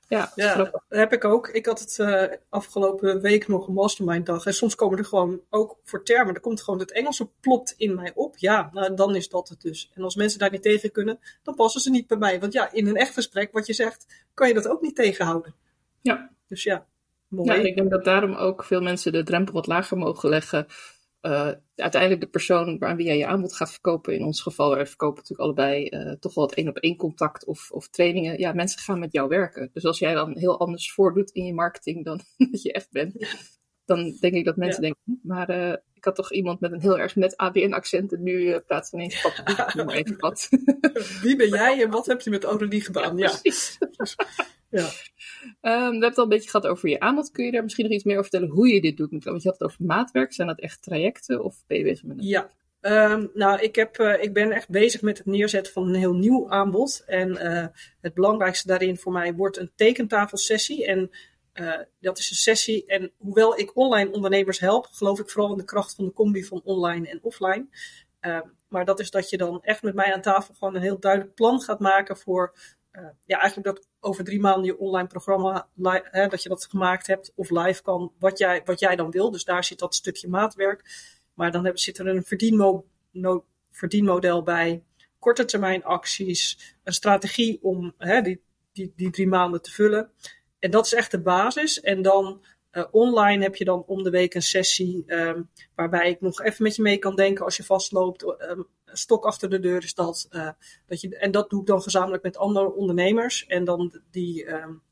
Ja, 0.09 0.33
ja 0.35 0.55
dat 0.55 0.83
heb 0.89 1.13
ik 1.13 1.25
ook. 1.25 1.49
Ik 1.49 1.67
had 1.67 1.81
het 1.81 1.99
uh, 2.01 2.25
afgelopen 2.49 3.21
week 3.21 3.49
nog 3.49 3.67
een 3.67 3.75
mastermind 3.75 4.27
dag. 4.27 4.47
En 4.47 4.55
soms 4.55 4.75
komen 4.75 4.99
er 4.99 5.05
gewoon 5.05 5.41
ook 5.51 5.79
voor 5.85 6.05
termen. 6.05 6.35
Er 6.35 6.41
komt 6.41 6.63
gewoon 6.63 6.81
het 6.81 6.93
Engelse 6.93 7.29
plot 7.41 7.75
in 7.77 7.95
mij 7.95 8.13
op. 8.15 8.37
Ja, 8.37 8.71
nou, 8.73 8.95
dan 8.95 9.15
is 9.15 9.29
dat 9.29 9.49
het 9.49 9.61
dus. 9.61 9.91
En 9.95 10.03
als 10.03 10.17
mensen 10.17 10.39
daar 10.39 10.51
niet 10.51 10.63
tegen 10.63 10.93
kunnen, 10.93 11.19
dan 11.43 11.55
passen 11.55 11.81
ze 11.81 11.91
niet 11.91 12.07
bij 12.07 12.17
mij. 12.17 12.41
Want 12.41 12.53
ja, 12.53 12.73
in 12.73 12.87
een 12.87 12.97
echt 12.97 13.15
gesprek, 13.15 13.53
wat 13.53 13.67
je 13.67 13.73
zegt, 13.73 14.25
kan 14.35 14.49
je 14.49 14.55
dat 14.55 14.69
ook 14.69 14.81
niet 14.83 14.97
tegenhouden. 14.97 15.55
Ja. 16.01 16.31
Dus 16.49 16.63
ja, 16.63 16.87
mooi. 17.29 17.51
Ja, 17.51 17.55
ik 17.55 17.77
denk 17.77 17.91
dat 17.91 18.05
daarom 18.05 18.35
ook 18.35 18.65
veel 18.65 18.81
mensen 18.81 19.13
de 19.13 19.23
drempel 19.23 19.55
wat 19.55 19.67
lager 19.67 19.97
mogen 19.97 20.29
leggen 20.29 20.67
uh, 21.27 21.51
uiteindelijk 21.77 22.21
de 22.21 22.29
persoon 22.29 22.83
aan 22.85 22.97
wie 22.97 23.07
jij 23.07 23.19
je 23.19 23.27
aanbod 23.27 23.53
gaat 23.53 23.71
verkopen, 23.71 24.15
in 24.15 24.25
ons 24.25 24.43
geval, 24.43 24.77
we 24.77 24.87
verkopen 24.87 25.17
natuurlijk 25.17 25.41
allebei 25.41 25.89
uh, 25.91 26.13
toch 26.13 26.35
wel 26.35 26.45
het 26.45 26.55
één 26.55 26.69
op 26.69 26.77
één 26.77 26.97
contact 26.97 27.45
of, 27.45 27.71
of 27.71 27.89
trainingen. 27.89 28.39
Ja, 28.39 28.53
mensen 28.53 28.81
gaan 28.81 28.99
met 28.99 29.13
jou 29.13 29.29
werken. 29.29 29.71
Dus 29.73 29.85
als 29.85 29.99
jij 29.99 30.15
dan 30.15 30.39
heel 30.39 30.59
anders 30.59 30.93
voordoet 30.93 31.31
in 31.31 31.45
je 31.45 31.55
marketing 31.55 32.05
dan 32.05 32.21
dat 32.51 32.63
je 32.63 32.73
echt 32.73 32.91
bent, 32.91 33.27
dan 33.85 34.17
denk 34.21 34.35
ik 34.35 34.45
dat 34.45 34.57
mensen 34.57 34.83
ja. 34.83 34.89
denken, 34.89 35.03
hm, 35.05 35.29
maar 35.29 35.51
uh, 35.51 35.77
ik 35.95 36.05
had 36.05 36.15
toch 36.15 36.33
iemand 36.33 36.61
met 36.61 36.73
een 36.73 36.81
heel 36.81 36.99
erg 36.99 37.17
net 37.17 37.37
ABN-accent 37.37 38.13
en 38.13 38.23
nu 38.23 38.61
praat 38.67 38.89
ze 38.89 38.97
ineens 38.97 39.21
pap, 39.21 39.35
noem 39.75 39.87
maar 39.87 39.95
even 39.95 40.19
wat. 40.19 40.49
Wie 41.23 41.37
ben 41.37 41.49
jij 41.61 41.83
en 41.83 41.91
wat 41.91 42.07
heb 42.07 42.21
je 42.21 42.31
met 42.31 42.45
Aurelie 42.45 42.81
gedaan? 42.81 43.17
Ja, 43.17 43.33
ja. 44.71 44.85
Um, 44.85 44.91
we 45.61 45.69
hebben 45.71 46.03
het 46.03 46.17
al 46.17 46.23
een 46.23 46.29
beetje 46.29 46.51
gehad 46.51 46.67
over 46.67 46.89
je 46.89 47.01
aanbod. 47.01 47.31
Kun 47.31 47.45
je 47.45 47.51
daar 47.51 47.63
misschien 47.63 47.85
nog 47.85 47.95
iets 47.95 48.05
meer 48.05 48.19
over 48.19 48.31
vertellen 48.31 48.55
hoe 48.55 48.69
je 48.69 48.81
dit 48.81 48.97
doet? 48.97 49.11
Want 49.25 49.43
je 49.43 49.49
had 49.49 49.59
het 49.59 49.69
over 49.69 49.85
maatwerk. 49.85 50.33
Zijn 50.33 50.49
dat 50.49 50.61
echt 50.61 50.83
trajecten 50.83 51.45
of 51.45 51.63
ben 51.67 51.79
je 51.79 51.85
bezig 51.85 52.05
met 52.05 52.19
een... 52.19 52.27
Ja, 52.27 52.51
Um, 52.81 53.31
nou, 53.35 53.61
ik, 53.61 53.75
heb, 53.75 53.99
uh, 53.99 54.23
ik 54.23 54.33
ben 54.33 54.51
echt 54.53 54.69
bezig 54.69 55.03
met 55.03 55.19
het 55.19 55.27
neerzetten 55.27 55.73
van 55.73 55.89
een 55.89 55.95
heel 55.95 56.15
nieuw 56.15 56.51
aanbod. 56.51 57.03
En 57.07 57.31
uh, 57.31 57.67
het 58.01 58.15
belangrijkste 58.15 58.67
daarin 58.67 58.97
voor 58.97 59.13
mij 59.13 59.35
wordt 59.35 59.57
een 59.57 59.73
tekentafelsessie. 59.75 60.87
En 60.87 61.11
uh, 61.55 61.79
dat 62.01 62.19
is 62.19 62.31
een 62.31 62.37
sessie. 62.37 62.87
En 62.87 63.13
hoewel 63.17 63.59
ik 63.59 63.77
online 63.77 64.13
ondernemers 64.13 64.59
help, 64.59 64.87
geloof 64.87 65.21
ik 65.21 65.31
vooral 65.31 65.53
in 65.53 65.59
de 65.59 65.65
kracht 65.65 65.95
van 65.95 66.05
de 66.05 66.13
combi 66.13 66.45
van 66.45 66.61
online 66.65 67.09
en 67.09 67.19
offline. 67.23 67.67
Uh, 68.21 68.41
maar 68.69 68.85
dat 68.85 69.01
is 69.01 69.11
dat 69.11 69.31
je 69.31 69.37
dan 69.37 69.63
echt 69.63 69.83
met 69.83 69.95
mij 69.95 70.15
aan 70.15 70.23
tafel 70.23 70.55
gewoon 70.55 70.75
een 70.75 70.83
heel 70.83 71.01
duidelijk 71.01 71.35
plan 71.35 71.61
gaat 71.61 71.81
maken 71.81 72.17
voor. 72.17 72.55
Ja, 73.25 73.39
eigenlijk 73.41 73.77
dat 73.77 73.89
over 74.07 74.25
drie 74.25 74.41
maanden 74.41 74.65
je 74.65 74.79
online 74.79 75.09
programma, 75.09 75.69
hè, 76.03 76.27
dat 76.29 76.43
je 76.43 76.49
dat 76.49 76.67
gemaakt 76.67 77.07
hebt 77.07 77.33
of 77.35 77.51
live 77.51 77.83
kan, 77.83 78.13
wat 78.19 78.39
jij, 78.39 78.63
wat 78.65 78.81
jij 78.81 78.97
dan 78.97 79.11
wil. 79.11 79.31
Dus 79.31 79.45
daar 79.45 79.65
zit 79.65 79.79
dat 79.79 79.95
stukje 79.95 80.29
maatwerk. 80.29 80.85
Maar 81.35 81.51
dan 81.51 81.63
hebben, 81.65 81.83
zit 81.83 81.99
er 81.99 82.07
een 82.07 82.25
verdienmo 82.25 82.85
verdienmodel 83.71 84.43
bij, 84.43 84.83
korte 85.19 85.45
termijn 85.45 85.85
acties, 85.85 86.75
een 86.85 86.93
strategie 86.93 87.59
om 87.63 87.95
hè, 87.99 88.21
die, 88.23 88.43
die, 88.73 88.93
die 88.97 89.11
drie 89.11 89.27
maanden 89.27 89.63
te 89.63 89.71
vullen. 89.71 90.11
En 90.59 90.71
dat 90.71 90.87
is 90.87 90.95
echt 90.95 91.11
de 91.11 91.21
basis. 91.21 91.81
En 91.81 92.03
dan 92.03 92.43
uh, 92.77 92.85
online 92.91 93.43
heb 93.43 93.57
je 93.57 93.65
dan 93.65 93.85
om 93.87 94.03
de 94.03 94.11
week 94.11 94.35
een 94.35 94.43
sessie 94.43 95.05
um, 95.07 95.51
waarbij 95.75 96.11
ik 96.11 96.21
nog 96.21 96.43
even 96.43 96.63
met 96.63 96.77
je 96.77 96.83
mee 96.83 96.99
kan 96.99 97.17
denken 97.17 97.45
als 97.45 97.57
je 97.57 97.65
vastloopt. 97.65 98.23
Um, 98.23 98.67
stok 98.85 99.25
achter 99.25 99.51
de 99.51 99.61
deur 99.61 99.83
is 99.83 99.95
dat. 99.95 100.29
Uh, 100.31 100.51
dat 100.87 101.01
je, 101.01 101.17
en 101.17 101.31
dat 101.31 101.51
doe 101.51 101.61
ik 101.61 101.67
dan 101.67 101.83
gezamenlijk 101.83 102.23
met 102.23 102.37
andere 102.37 102.73
ondernemers. 102.73 103.47
En 103.47 103.65
dan 103.65 104.01
die, 104.11 104.53
um, 104.53 104.83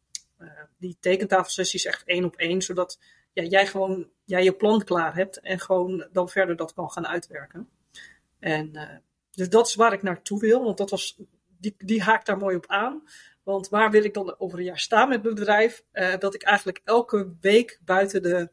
uh, 0.41 0.49
die 0.79 0.97
tekentafelsessies 1.01 1.85
echt 1.85 2.05
één 2.05 2.25
op 2.25 2.37
één, 2.37 2.63
zodat 2.63 2.99
ja, 3.33 3.43
jij 3.43 3.67
gewoon 3.67 4.09
jij 4.25 4.45
je 4.45 4.53
plan 4.53 4.85
klaar 4.85 5.15
hebt 5.15 5.41
en 5.41 5.61
gewoon 5.61 6.07
dan 6.13 6.29
verder 6.29 6.57
dat 6.57 6.75
kan 6.75 6.91
gaan 6.91 7.07
uitwerken. 7.07 7.69
En 8.39 9.03
dus 9.31 9.49
dat 9.49 9.67
is 9.67 9.75
waar 9.75 9.93
ik 9.93 10.03
naartoe 10.03 10.41
wil, 10.41 10.65
want 10.65 10.79
dat 10.79 10.91
was, 10.91 11.21
die, 11.59 11.75
die 11.79 12.03
haakt 12.03 12.27
daar 12.27 12.37
mooi 12.37 12.57
op 12.57 12.67
aan. 12.67 13.03
Want 13.45 13.69
waar 13.69 13.91
wil 13.91 14.05
ik 14.05 14.15
dan 14.15 14.35
over 14.39 14.59
een 14.59 14.65
jaar 14.65 14.79
staan 14.79 15.09
met 15.09 15.23
mijn 15.23 15.35
bedrijf? 15.35 15.85
Uh, 15.93 16.19
dat 16.19 16.35
ik 16.35 16.43
eigenlijk 16.43 16.81
elke 16.85 17.35
week 17.41 17.81
buiten 17.85 18.23
de 18.23 18.51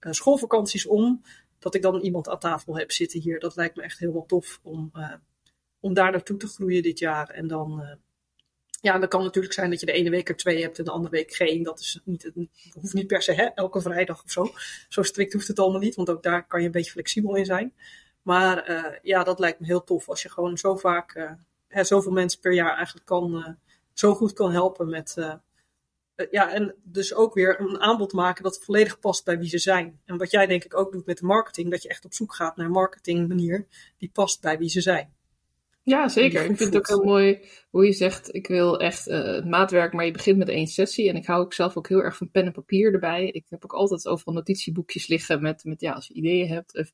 uh, 0.00 0.12
schoolvakanties 0.12 0.86
om, 0.86 1.22
dat 1.58 1.74
ik 1.74 1.82
dan 1.82 2.00
iemand 2.00 2.28
aan 2.28 2.38
tafel 2.38 2.78
heb 2.78 2.92
zitten 2.92 3.20
hier. 3.20 3.40
Dat 3.40 3.56
lijkt 3.56 3.76
me 3.76 3.82
echt 3.82 3.98
heel 3.98 4.12
wel 4.12 4.26
tof 4.26 4.60
om, 4.62 4.90
uh, 4.96 5.12
om 5.80 5.94
daar 5.94 6.10
naartoe 6.10 6.36
te 6.36 6.46
groeien 6.46 6.82
dit 6.82 6.98
jaar. 6.98 7.30
En 7.30 7.46
dan, 7.46 7.98
ja, 8.80 8.98
dan 8.98 9.08
kan 9.08 9.22
natuurlijk 9.22 9.54
zijn 9.54 9.70
dat 9.70 9.80
je 9.80 9.86
de 9.86 9.92
ene 9.92 10.10
week 10.10 10.28
er 10.28 10.36
twee 10.36 10.62
hebt 10.62 10.78
en 10.78 10.84
de 10.84 10.90
andere 10.90 11.14
week 11.14 11.32
geen. 11.32 11.62
Dat 11.62 11.80
is 11.80 12.00
niet, 12.04 12.22
het 12.22 12.48
hoeft 12.80 12.94
niet 12.94 13.06
per 13.06 13.22
se 13.22 13.32
hè, 13.32 13.44
elke 13.44 13.80
vrijdag 13.80 14.24
of 14.24 14.30
zo. 14.30 14.50
Zo 14.88 15.02
strikt 15.02 15.32
hoeft 15.32 15.48
het 15.48 15.58
allemaal 15.58 15.80
niet, 15.80 15.94
want 15.94 16.10
ook 16.10 16.22
daar 16.22 16.46
kan 16.46 16.60
je 16.60 16.66
een 16.66 16.72
beetje 16.72 16.90
flexibel 16.90 17.36
in 17.36 17.44
zijn. 17.44 17.74
Maar 18.22 18.98
ja, 19.02 19.24
dat 19.24 19.38
lijkt 19.38 19.60
me 19.60 19.66
heel 19.66 19.84
tof 19.84 20.08
als 20.08 20.22
je 20.22 20.30
gewoon 20.30 20.58
zo 20.58 20.76
vaak, 20.76 21.36
hè, 21.68 21.84
zoveel 21.84 22.12
mensen 22.12 22.40
per 22.40 22.52
jaar 22.52 22.76
eigenlijk 22.76 23.06
kan, 23.06 23.58
zo 24.02 24.14
goed 24.14 24.32
kan 24.32 24.52
helpen 24.52 24.88
met 24.88 25.16
ja, 26.30 26.52
en 26.52 26.74
dus 26.82 27.14
ook 27.14 27.34
weer 27.34 27.60
een 27.60 27.80
aanbod 27.80 28.12
maken 28.12 28.42
dat 28.42 28.64
volledig 28.64 28.98
past 28.98 29.24
bij 29.24 29.38
wie 29.38 29.48
ze 29.48 29.58
zijn. 29.58 30.00
En 30.04 30.16
wat 30.16 30.30
jij 30.30 30.46
denk 30.46 30.64
ik 30.64 30.76
ook 30.76 30.92
doet 30.92 31.06
met 31.06 31.18
de 31.18 31.26
marketing, 31.26 31.70
dat 31.70 31.82
je 31.82 31.88
echt 31.88 32.04
op 32.04 32.14
zoek 32.14 32.34
gaat 32.34 32.56
naar 32.56 32.66
een 32.66 32.72
marketingmanier 32.72 33.66
die 33.98 34.10
past 34.12 34.40
bij 34.40 34.58
wie 34.58 34.68
ze 34.68 34.80
zijn. 34.80 35.12
Ja, 35.82 36.08
zeker. 36.08 36.40
Ik 36.40 36.56
vind 36.56 36.74
het 36.74 36.76
ook 36.76 36.88
heel 36.88 37.04
mooi 37.04 37.48
hoe 37.70 37.84
je 37.84 37.92
zegt, 37.92 38.34
ik 38.34 38.46
wil 38.46 38.80
echt 38.80 39.08
uh, 39.08 39.24
het 39.24 39.48
maatwerk, 39.48 39.92
maar 39.92 40.04
je 40.04 40.12
begint 40.12 40.38
met 40.38 40.48
één 40.48 40.66
sessie. 40.66 41.08
En 41.08 41.16
ik 41.16 41.26
hou 41.26 41.40
ook 41.40 41.54
zelf 41.54 41.76
ook 41.76 41.88
heel 41.88 42.02
erg 42.02 42.16
van 42.16 42.30
pen 42.30 42.46
en 42.46 42.52
papier 42.52 42.92
erbij. 42.92 43.28
Ik 43.28 43.46
heb 43.48 43.64
ook 43.64 43.72
altijd 43.72 44.06
overal 44.06 44.34
notitieboekjes 44.34 45.06
liggen 45.06 45.42
met, 45.42 45.64
met 45.64 45.80
ja, 45.80 45.92
als 45.92 46.06
je 46.06 46.14
ideeën 46.14 46.48
hebt. 46.48 46.78
Of, 46.78 46.92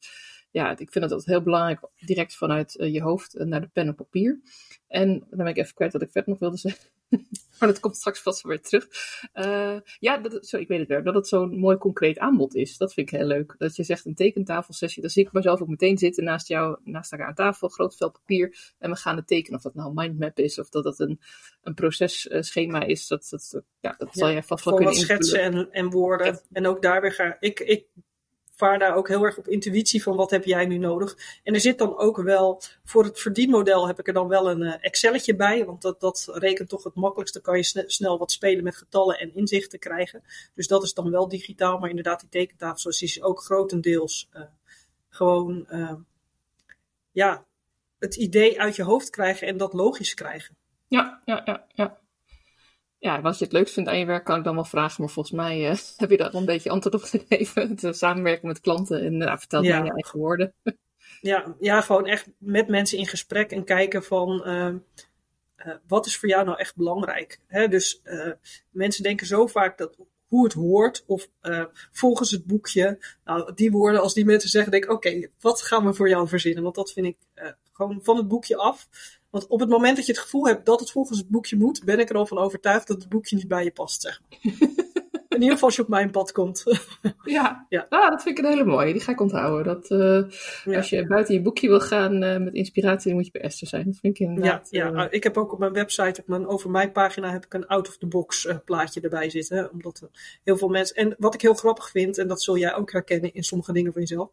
ja, 0.50 0.70
ik 0.70 0.90
vind 0.90 1.04
het 1.04 1.12
altijd 1.12 1.26
heel 1.26 1.42
belangrijk, 1.42 1.80
direct 1.98 2.36
vanuit 2.36 2.76
uh, 2.78 2.92
je 2.92 3.02
hoofd 3.02 3.34
naar 3.38 3.60
de 3.60 3.68
pen 3.72 3.86
en 3.86 3.94
papier. 3.94 4.40
En 4.88 5.18
dan 5.18 5.38
ben 5.38 5.46
ik 5.46 5.56
even 5.56 5.74
kwijt 5.74 5.92
wat 5.92 6.02
ik 6.02 6.10
verder 6.10 6.30
nog 6.30 6.38
wilde 6.38 6.56
zeggen. 6.56 6.88
maar 7.58 7.68
dat 7.68 7.80
komt 7.80 7.96
straks 7.96 8.20
vast 8.20 8.42
weer 8.42 8.60
terug. 8.60 8.88
Uh, 9.34 9.76
ja, 9.98 10.18
dat, 10.18 10.46
zo, 10.46 10.56
ik 10.56 10.68
weet 10.68 10.78
het 10.78 10.88
wel. 10.88 11.02
Dat 11.02 11.14
het 11.14 11.28
zo'n 11.28 11.58
mooi 11.58 11.76
concreet 11.76 12.18
aanbod 12.18 12.54
is. 12.54 12.76
Dat 12.76 12.92
vind 12.92 13.12
ik 13.12 13.18
heel 13.18 13.26
leuk. 13.26 13.54
Dat 13.58 13.76
je 13.76 13.82
zegt 13.82 14.04
een 14.04 14.14
tekentafelsessie. 14.14 15.02
Dan 15.02 15.10
zie 15.10 15.24
ik 15.24 15.32
mezelf 15.32 15.60
ook 15.60 15.68
meteen 15.68 15.98
zitten 15.98 16.24
naast 16.24 16.48
jou, 16.48 16.78
naast 16.84 17.12
elkaar 17.12 17.26
aan 17.26 17.34
tafel. 17.34 17.68
Groot 17.68 17.96
vel 17.96 18.10
papier. 18.10 18.74
En 18.78 18.90
we 18.90 18.96
gaan 18.96 19.16
het 19.16 19.26
tekenen. 19.26 19.56
Of 19.56 19.64
dat 19.64 19.74
nou 19.74 19.88
een 19.88 19.94
mindmap 19.94 20.38
is. 20.38 20.58
Of 20.58 20.68
dat 20.68 20.84
dat 20.84 20.98
een, 20.98 21.20
een 21.62 21.74
processchema 21.74 22.82
is. 22.82 23.06
Dat, 23.06 23.26
dat, 23.30 23.62
ja, 23.80 23.94
dat 23.98 24.08
zal 24.12 24.30
jij 24.30 24.42
vast 24.42 24.64
wel 24.64 24.74
kunnen 24.74 24.94
schetsen 24.94 25.40
en, 25.40 25.72
en 25.72 25.90
woorden. 25.90 26.40
En 26.52 26.66
ook 26.66 26.82
daar 26.82 27.00
weer 27.00 27.12
gaan. 27.12 27.36
Ik, 27.40 27.60
ik 27.60 27.86
vaar 28.58 28.78
daar 28.78 28.94
ook 28.94 29.08
heel 29.08 29.24
erg 29.24 29.38
op 29.38 29.48
intuïtie 29.48 30.02
van 30.02 30.16
wat 30.16 30.30
heb 30.30 30.44
jij 30.44 30.66
nu 30.66 30.78
nodig. 30.78 31.16
En 31.42 31.54
er 31.54 31.60
zit 31.60 31.78
dan 31.78 31.96
ook 31.96 32.16
wel, 32.16 32.62
voor 32.84 33.04
het 33.04 33.20
verdienmodel 33.20 33.86
heb 33.86 33.98
ik 33.98 34.06
er 34.06 34.12
dan 34.12 34.28
wel 34.28 34.50
een 34.50 34.60
uh, 34.60 34.74
Excelletje 34.80 35.36
bij, 35.36 35.64
want 35.64 35.82
dat, 35.82 36.00
dat 36.00 36.28
rekent 36.32 36.68
toch 36.68 36.84
het 36.84 36.94
makkelijkste. 36.94 37.40
Kan 37.40 37.56
je 37.56 37.84
snel 37.86 38.18
wat 38.18 38.32
spelen 38.32 38.64
met 38.64 38.76
getallen 38.76 39.18
en 39.18 39.34
inzichten 39.34 39.78
krijgen. 39.78 40.22
Dus 40.54 40.66
dat 40.66 40.82
is 40.82 40.94
dan 40.94 41.10
wel 41.10 41.28
digitaal, 41.28 41.78
maar 41.78 41.90
inderdaad 41.90 42.20
die 42.20 42.28
tekentafel 42.28 42.78
zoals 42.78 43.02
is 43.02 43.22
ook 43.22 43.40
grotendeels 43.40 44.28
uh, 44.36 44.42
gewoon, 45.08 45.66
uh, 45.70 45.94
ja, 47.10 47.46
het 47.98 48.16
idee 48.16 48.60
uit 48.60 48.76
je 48.76 48.82
hoofd 48.82 49.10
krijgen 49.10 49.46
en 49.46 49.56
dat 49.56 49.72
logisch 49.72 50.14
krijgen. 50.14 50.56
Ja, 50.88 51.22
ja, 51.24 51.42
ja, 51.44 51.66
ja 51.74 51.98
ja, 52.98 53.20
wat 53.20 53.38
je 53.38 53.44
het 53.44 53.52
leukst 53.52 53.74
vindt 53.74 53.88
aan 53.88 53.98
je 53.98 54.04
werk 54.04 54.24
kan 54.24 54.38
ik 54.38 54.44
dan 54.44 54.54
wel 54.54 54.64
vragen. 54.64 55.02
Maar 55.02 55.12
volgens 55.12 55.34
mij 55.34 55.70
uh, 55.70 55.76
heb 55.96 56.10
je 56.10 56.16
daar 56.16 56.30
al 56.30 56.40
een 56.40 56.46
beetje 56.46 56.70
antwoord 56.70 56.94
op 56.94 57.02
gegeven. 57.02 57.76
Het 57.80 57.96
samenwerken 57.96 58.48
met 58.48 58.60
klanten 58.60 59.00
en 59.00 59.20
uh, 59.20 59.36
vertel 59.36 59.62
ja. 59.62 59.84
je 59.84 59.92
eigen 59.92 60.18
woorden. 60.18 60.54
Ja, 61.20 61.56
ja, 61.60 61.80
gewoon 61.80 62.06
echt 62.06 62.28
met 62.38 62.68
mensen 62.68 62.98
in 62.98 63.06
gesprek 63.06 63.50
en 63.50 63.64
kijken 63.64 64.02
van 64.04 64.42
uh, 64.46 64.74
wat 65.86 66.06
is 66.06 66.18
voor 66.18 66.28
jou 66.28 66.44
nou 66.44 66.58
echt 66.58 66.76
belangrijk. 66.76 67.40
Hè? 67.46 67.68
Dus 67.68 68.02
mensen 68.70 69.02
denken 69.02 69.26
zo 69.26 69.46
vaak 69.46 69.78
dat 69.78 69.96
hoe 70.26 70.44
het 70.44 70.52
hoort 70.52 71.04
of 71.06 71.28
volgens 71.92 72.30
het 72.30 72.44
boekje. 72.44 72.98
Nou, 73.24 73.54
die 73.54 73.70
woorden, 73.70 74.00
als 74.00 74.14
die 74.14 74.24
mensen 74.24 74.50
zeggen, 74.50 74.72
denk 74.72 74.84
ik 74.84 74.90
oké, 74.90 75.28
wat 75.40 75.62
gaan 75.62 75.84
we 75.84 75.94
voor 75.94 76.08
jou 76.08 76.28
verzinnen? 76.28 76.62
Want 76.62 76.74
dat 76.74 76.92
vind 76.92 77.06
ik 77.06 77.16
gewoon 77.72 78.00
van 78.02 78.16
het 78.16 78.28
boekje 78.28 78.56
af 78.56 78.88
want 79.30 79.46
op 79.46 79.60
het 79.60 79.68
moment 79.68 79.96
dat 79.96 80.06
je 80.06 80.12
het 80.12 80.20
gevoel 80.20 80.46
hebt 80.46 80.66
dat 80.66 80.80
het 80.80 80.90
volgens 80.90 81.18
het 81.18 81.28
boekje 81.28 81.56
moet, 81.56 81.84
ben 81.84 81.98
ik 81.98 82.10
er 82.10 82.16
al 82.16 82.26
van 82.26 82.38
overtuigd 82.38 82.86
dat 82.86 82.96
het 82.96 83.08
boekje 83.08 83.36
niet 83.36 83.48
bij 83.48 83.64
je 83.64 83.72
past, 83.72 84.00
zeg 84.00 84.20
maar. 84.20 84.52
In 85.28 85.44
ieder 85.44 85.58
geval 85.58 85.68
als 85.68 85.76
je 85.76 85.82
op 85.82 85.88
mijn 85.88 86.10
pad 86.10 86.32
komt. 86.32 86.64
ja, 87.24 87.66
ja. 87.68 87.86
Ah, 87.88 88.10
dat 88.10 88.22
vind 88.22 88.38
ik 88.38 88.44
een 88.44 88.50
hele 88.50 88.64
mooie. 88.64 88.92
Die 88.92 89.02
ga 89.02 89.12
ik 89.12 89.20
onthouden. 89.20 89.64
Dat, 89.64 89.90
uh, 89.90 90.76
Als 90.76 90.90
je 90.90 91.06
buiten 91.06 91.34
je 91.34 91.42
boekje 91.42 91.68
wil 91.68 91.80
gaan 91.80 92.22
uh, 92.22 92.36
met 92.36 92.54
inspiratie, 92.54 93.06
dan 93.06 93.16
moet 93.16 93.24
je 93.24 93.32
bij 93.32 93.40
Esther 93.40 93.68
zijn. 93.68 93.84
Dat 93.84 93.96
vind 93.96 94.20
ik 94.20 94.26
inderdaad... 94.26 94.68
Ja, 94.70 94.86
ja. 94.86 94.92
Uh, 94.92 95.06
ik 95.10 95.22
heb 95.22 95.36
ook 95.36 95.52
op 95.52 95.58
mijn 95.58 95.72
website, 95.72 96.20
op 96.20 96.26
mijn 96.26 96.46
Over 96.46 96.70
Mij 96.70 96.92
pagina, 96.92 97.30
heb 97.30 97.44
ik 97.44 97.54
een 97.54 97.66
out-of-the-box 97.66 98.48
plaatje 98.64 99.00
erbij 99.00 99.30
zitten. 99.30 99.70
Omdat 99.72 100.08
heel 100.44 100.56
veel 100.56 100.68
mensen... 100.68 100.96
En 100.96 101.14
wat 101.18 101.34
ik 101.34 101.40
heel 101.40 101.54
grappig 101.54 101.90
vind, 101.90 102.18
en 102.18 102.28
dat 102.28 102.42
zul 102.42 102.56
jij 102.56 102.74
ook 102.74 102.92
herkennen 102.92 103.34
in 103.34 103.42
sommige 103.42 103.72
dingen 103.72 103.92
van 103.92 104.00
jezelf. 104.00 104.30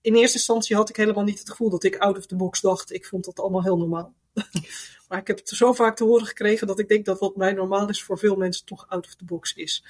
In 0.00 0.14
eerste 0.14 0.36
instantie 0.36 0.76
had 0.76 0.88
ik 0.88 0.96
helemaal 0.96 1.24
niet 1.24 1.38
het 1.38 1.50
gevoel 1.50 1.70
dat 1.70 1.84
ik 1.84 1.96
out-of-the-box 1.96 2.60
dacht. 2.60 2.92
Ik 2.92 3.06
vond 3.06 3.24
dat 3.24 3.40
allemaal 3.40 3.62
heel 3.62 3.78
normaal. 3.78 4.14
maar 5.08 5.18
ik 5.18 5.26
heb 5.26 5.38
het 5.38 5.48
zo 5.48 5.72
vaak 5.72 5.96
te 5.96 6.04
horen 6.04 6.26
gekregen 6.26 6.66
dat 6.66 6.78
ik 6.78 6.88
denk 6.88 7.04
dat 7.04 7.18
wat 7.18 7.36
mij 7.36 7.52
normaal 7.52 7.88
is 7.88 8.02
voor 8.02 8.18
veel 8.18 8.36
mensen 8.36 8.66
toch 8.66 8.88
out 8.88 9.06
of 9.06 9.14
the 9.14 9.24
box 9.24 9.54
is. 9.54 9.84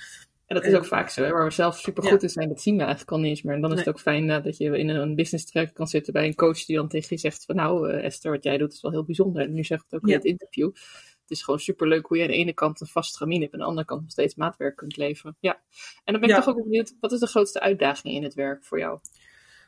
En 0.47 0.55
dat 0.55 0.65
is 0.65 0.75
ook 0.75 0.87
vaak 0.87 1.11
zo, 1.11 1.23
hè? 1.23 1.31
waar 1.31 1.45
we 1.45 1.51
zelf 1.51 1.79
super 1.79 2.03
goed 2.03 2.23
in 2.23 2.29
zijn, 2.29 2.49
dat 2.49 2.61
zien 2.61 2.75
we 2.75 2.81
eigenlijk 2.81 3.11
al 3.11 3.19
niet 3.19 3.29
eens 3.29 3.43
meer. 3.43 3.55
En 3.55 3.61
dan 3.61 3.73
is 3.73 3.79
het 3.79 3.89
ook 3.89 4.01
fijn 4.01 4.29
uh, 4.29 4.43
dat 4.43 4.57
je 4.57 4.79
in 4.79 4.89
een 4.89 5.15
business 5.15 5.45
track 5.45 5.75
kan 5.75 5.87
zitten 5.87 6.13
bij 6.13 6.27
een 6.27 6.35
coach 6.35 6.65
die 6.65 6.77
dan 6.77 6.89
tegen 6.89 7.07
je 7.11 7.17
zegt 7.17 7.45
van 7.45 7.57
nou 7.57 7.93
uh, 7.93 8.05
Esther, 8.05 8.31
wat 8.31 8.45
jij 8.45 8.59
doet 8.59 8.73
is 8.73 8.81
wel 8.81 8.91
heel 8.91 9.05
bijzonder. 9.05 9.43
En 9.43 9.53
nu 9.53 9.65
zegt 9.65 9.85
het 9.89 9.95
ook 9.95 10.09
in 10.09 10.15
het 10.15 10.25
interview. 10.25 10.71
Het 11.23 11.31
is 11.37 11.43
gewoon 11.43 11.61
super 11.61 11.89
leuk 11.89 12.07
hoe 12.07 12.17
je 12.17 12.23
aan 12.23 12.31
de 12.31 12.37
ene 12.37 12.53
kant 12.53 12.81
een 12.81 12.87
vast 12.87 13.11
stramien 13.11 13.41
hebt 13.41 13.53
en 13.53 13.59
aan 13.59 13.65
de 13.65 13.71
andere 13.71 13.87
kant 13.87 14.01
nog 14.01 14.11
steeds 14.11 14.35
maatwerk 14.35 14.77
kunt 14.77 14.97
leveren. 14.97 15.37
Ja. 15.41 15.61
En 16.05 16.13
dan 16.13 16.21
ben 16.21 16.31
ik 16.31 16.37
toch 16.37 16.49
ook 16.49 16.63
benieuwd, 16.63 16.95
wat 17.01 17.13
is 17.13 17.21
de 17.21 17.27
grootste 17.27 17.61
uitdaging 17.61 18.15
in 18.15 18.23
het 18.23 18.35
werk 18.35 18.65
voor 18.65 18.79
jou? 18.79 18.99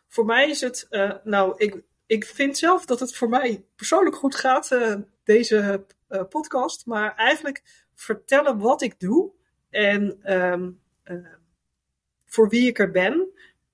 Voor 0.08 0.24
mij 0.24 0.48
is 0.48 0.60
het, 0.60 0.86
uh, 0.90 1.12
nou, 1.24 1.54
ik, 1.56 1.82
ik 2.10 2.24
vind 2.24 2.58
zelf 2.58 2.84
dat 2.84 3.00
het 3.00 3.16
voor 3.16 3.28
mij 3.28 3.64
persoonlijk 3.76 4.16
goed 4.16 4.34
gaat, 4.34 4.70
uh, 4.70 4.94
deze 5.24 5.84
uh, 6.08 6.22
podcast. 6.28 6.86
Maar 6.86 7.14
eigenlijk 7.14 7.62
vertellen 7.94 8.58
wat 8.58 8.82
ik 8.82 9.00
doe 9.00 9.30
en 9.68 10.32
um, 10.36 10.80
uh, 11.04 11.26
voor 12.26 12.48
wie 12.48 12.68
ik 12.68 12.78
er 12.78 12.90
ben, 12.90 13.28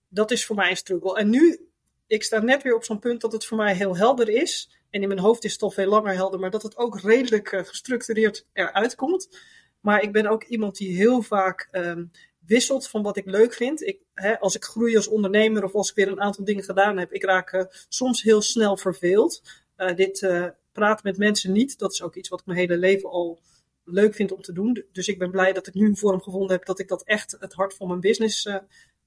dat 0.09 0.31
is 0.31 0.47
voor 0.47 0.57
mij 0.57 0.71
een 0.71 0.77
struggle. 0.77 1.19
En 1.19 1.31
nu, 1.31 1.69
ik 2.07 2.23
sta 2.23 2.39
net 2.39 2.63
weer 2.63 2.75
op 2.75 2.85
zo'n 2.85 2.99
punt 2.99 3.21
dat 3.21 3.33
het 3.33 3.47
voor 3.47 3.57
mij 3.57 3.75
heel 3.75 3.97
helder 3.97 4.29
is. 4.29 4.81
En 4.91 5.03
in 5.03 5.09
mijn 5.09 5.21
hoofd 5.21 5.45
is 5.45 5.53
het 5.53 5.63
al 5.63 5.71
veel 5.71 5.89
langer 5.89 6.15
helder, 6.15 6.41
maar 6.41 6.51
dat 6.51 6.63
het 6.63 6.77
ook 6.77 7.01
redelijk 7.01 7.49
gestructureerd 7.49 8.47
eruit 8.53 8.95
komt. 8.95 9.39
Maar 9.81 10.03
ik 10.03 10.13
ben 10.13 10.27
ook 10.27 10.45
iemand 10.45 10.77
die 10.77 10.97
heel 10.97 11.23
vaak 11.23 11.69
um, 11.73 12.11
wisselt 12.47 12.89
van 12.89 13.03
wat 13.03 13.17
ik 13.17 13.25
leuk 13.27 13.55
vind. 13.55 13.87
Ik, 13.87 13.99
hè, 14.15 14.41
als 14.41 14.55
ik 14.55 14.65
groei 14.65 14.97
als 14.97 15.09
ondernemer 15.09 15.65
of 15.65 15.75
als 15.75 15.91
ik 15.91 15.97
weer 15.97 16.09
een 16.09 16.21
aantal 16.21 16.45
dingen 16.45 16.65
gedaan 16.65 16.99
heb, 16.99 17.13
ik 17.13 17.25
raak 17.25 17.53
uh, 17.53 17.63
soms 17.89 18.23
heel 18.23 18.43
snel 18.43 18.77
verveeld. 18.77 19.43
Uh, 19.77 19.95
dit 19.95 20.23
uh, 20.23 20.47
praten 20.73 21.07
met 21.07 21.19
mensen 21.19 21.53
niet, 21.53 21.79
dat 21.79 21.93
is 21.93 22.03
ook 22.03 22.15
iets 22.15 22.29
wat 22.29 22.41
ik 22.41 22.47
mijn 22.47 22.59
hele 22.59 22.77
leven 22.77 23.11
al 23.11 23.39
leuk 23.85 24.15
vind 24.15 24.33
om 24.33 24.43
te 24.43 24.53
doen. 24.53 24.85
Dus 24.93 25.09
ik 25.09 25.19
ben 25.19 25.31
blij 25.31 25.53
dat 25.53 25.67
ik 25.67 25.75
nu 25.75 25.87
een 25.87 25.97
vorm 25.97 26.23
gevonden 26.23 26.57
heb 26.57 26.67
dat 26.67 26.79
ik 26.79 26.89
dat 26.89 27.05
echt 27.05 27.37
het 27.39 27.53
hart 27.53 27.75
van 27.75 27.89
mijn 27.89 28.01
business 28.01 28.49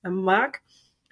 maak. 0.01 0.61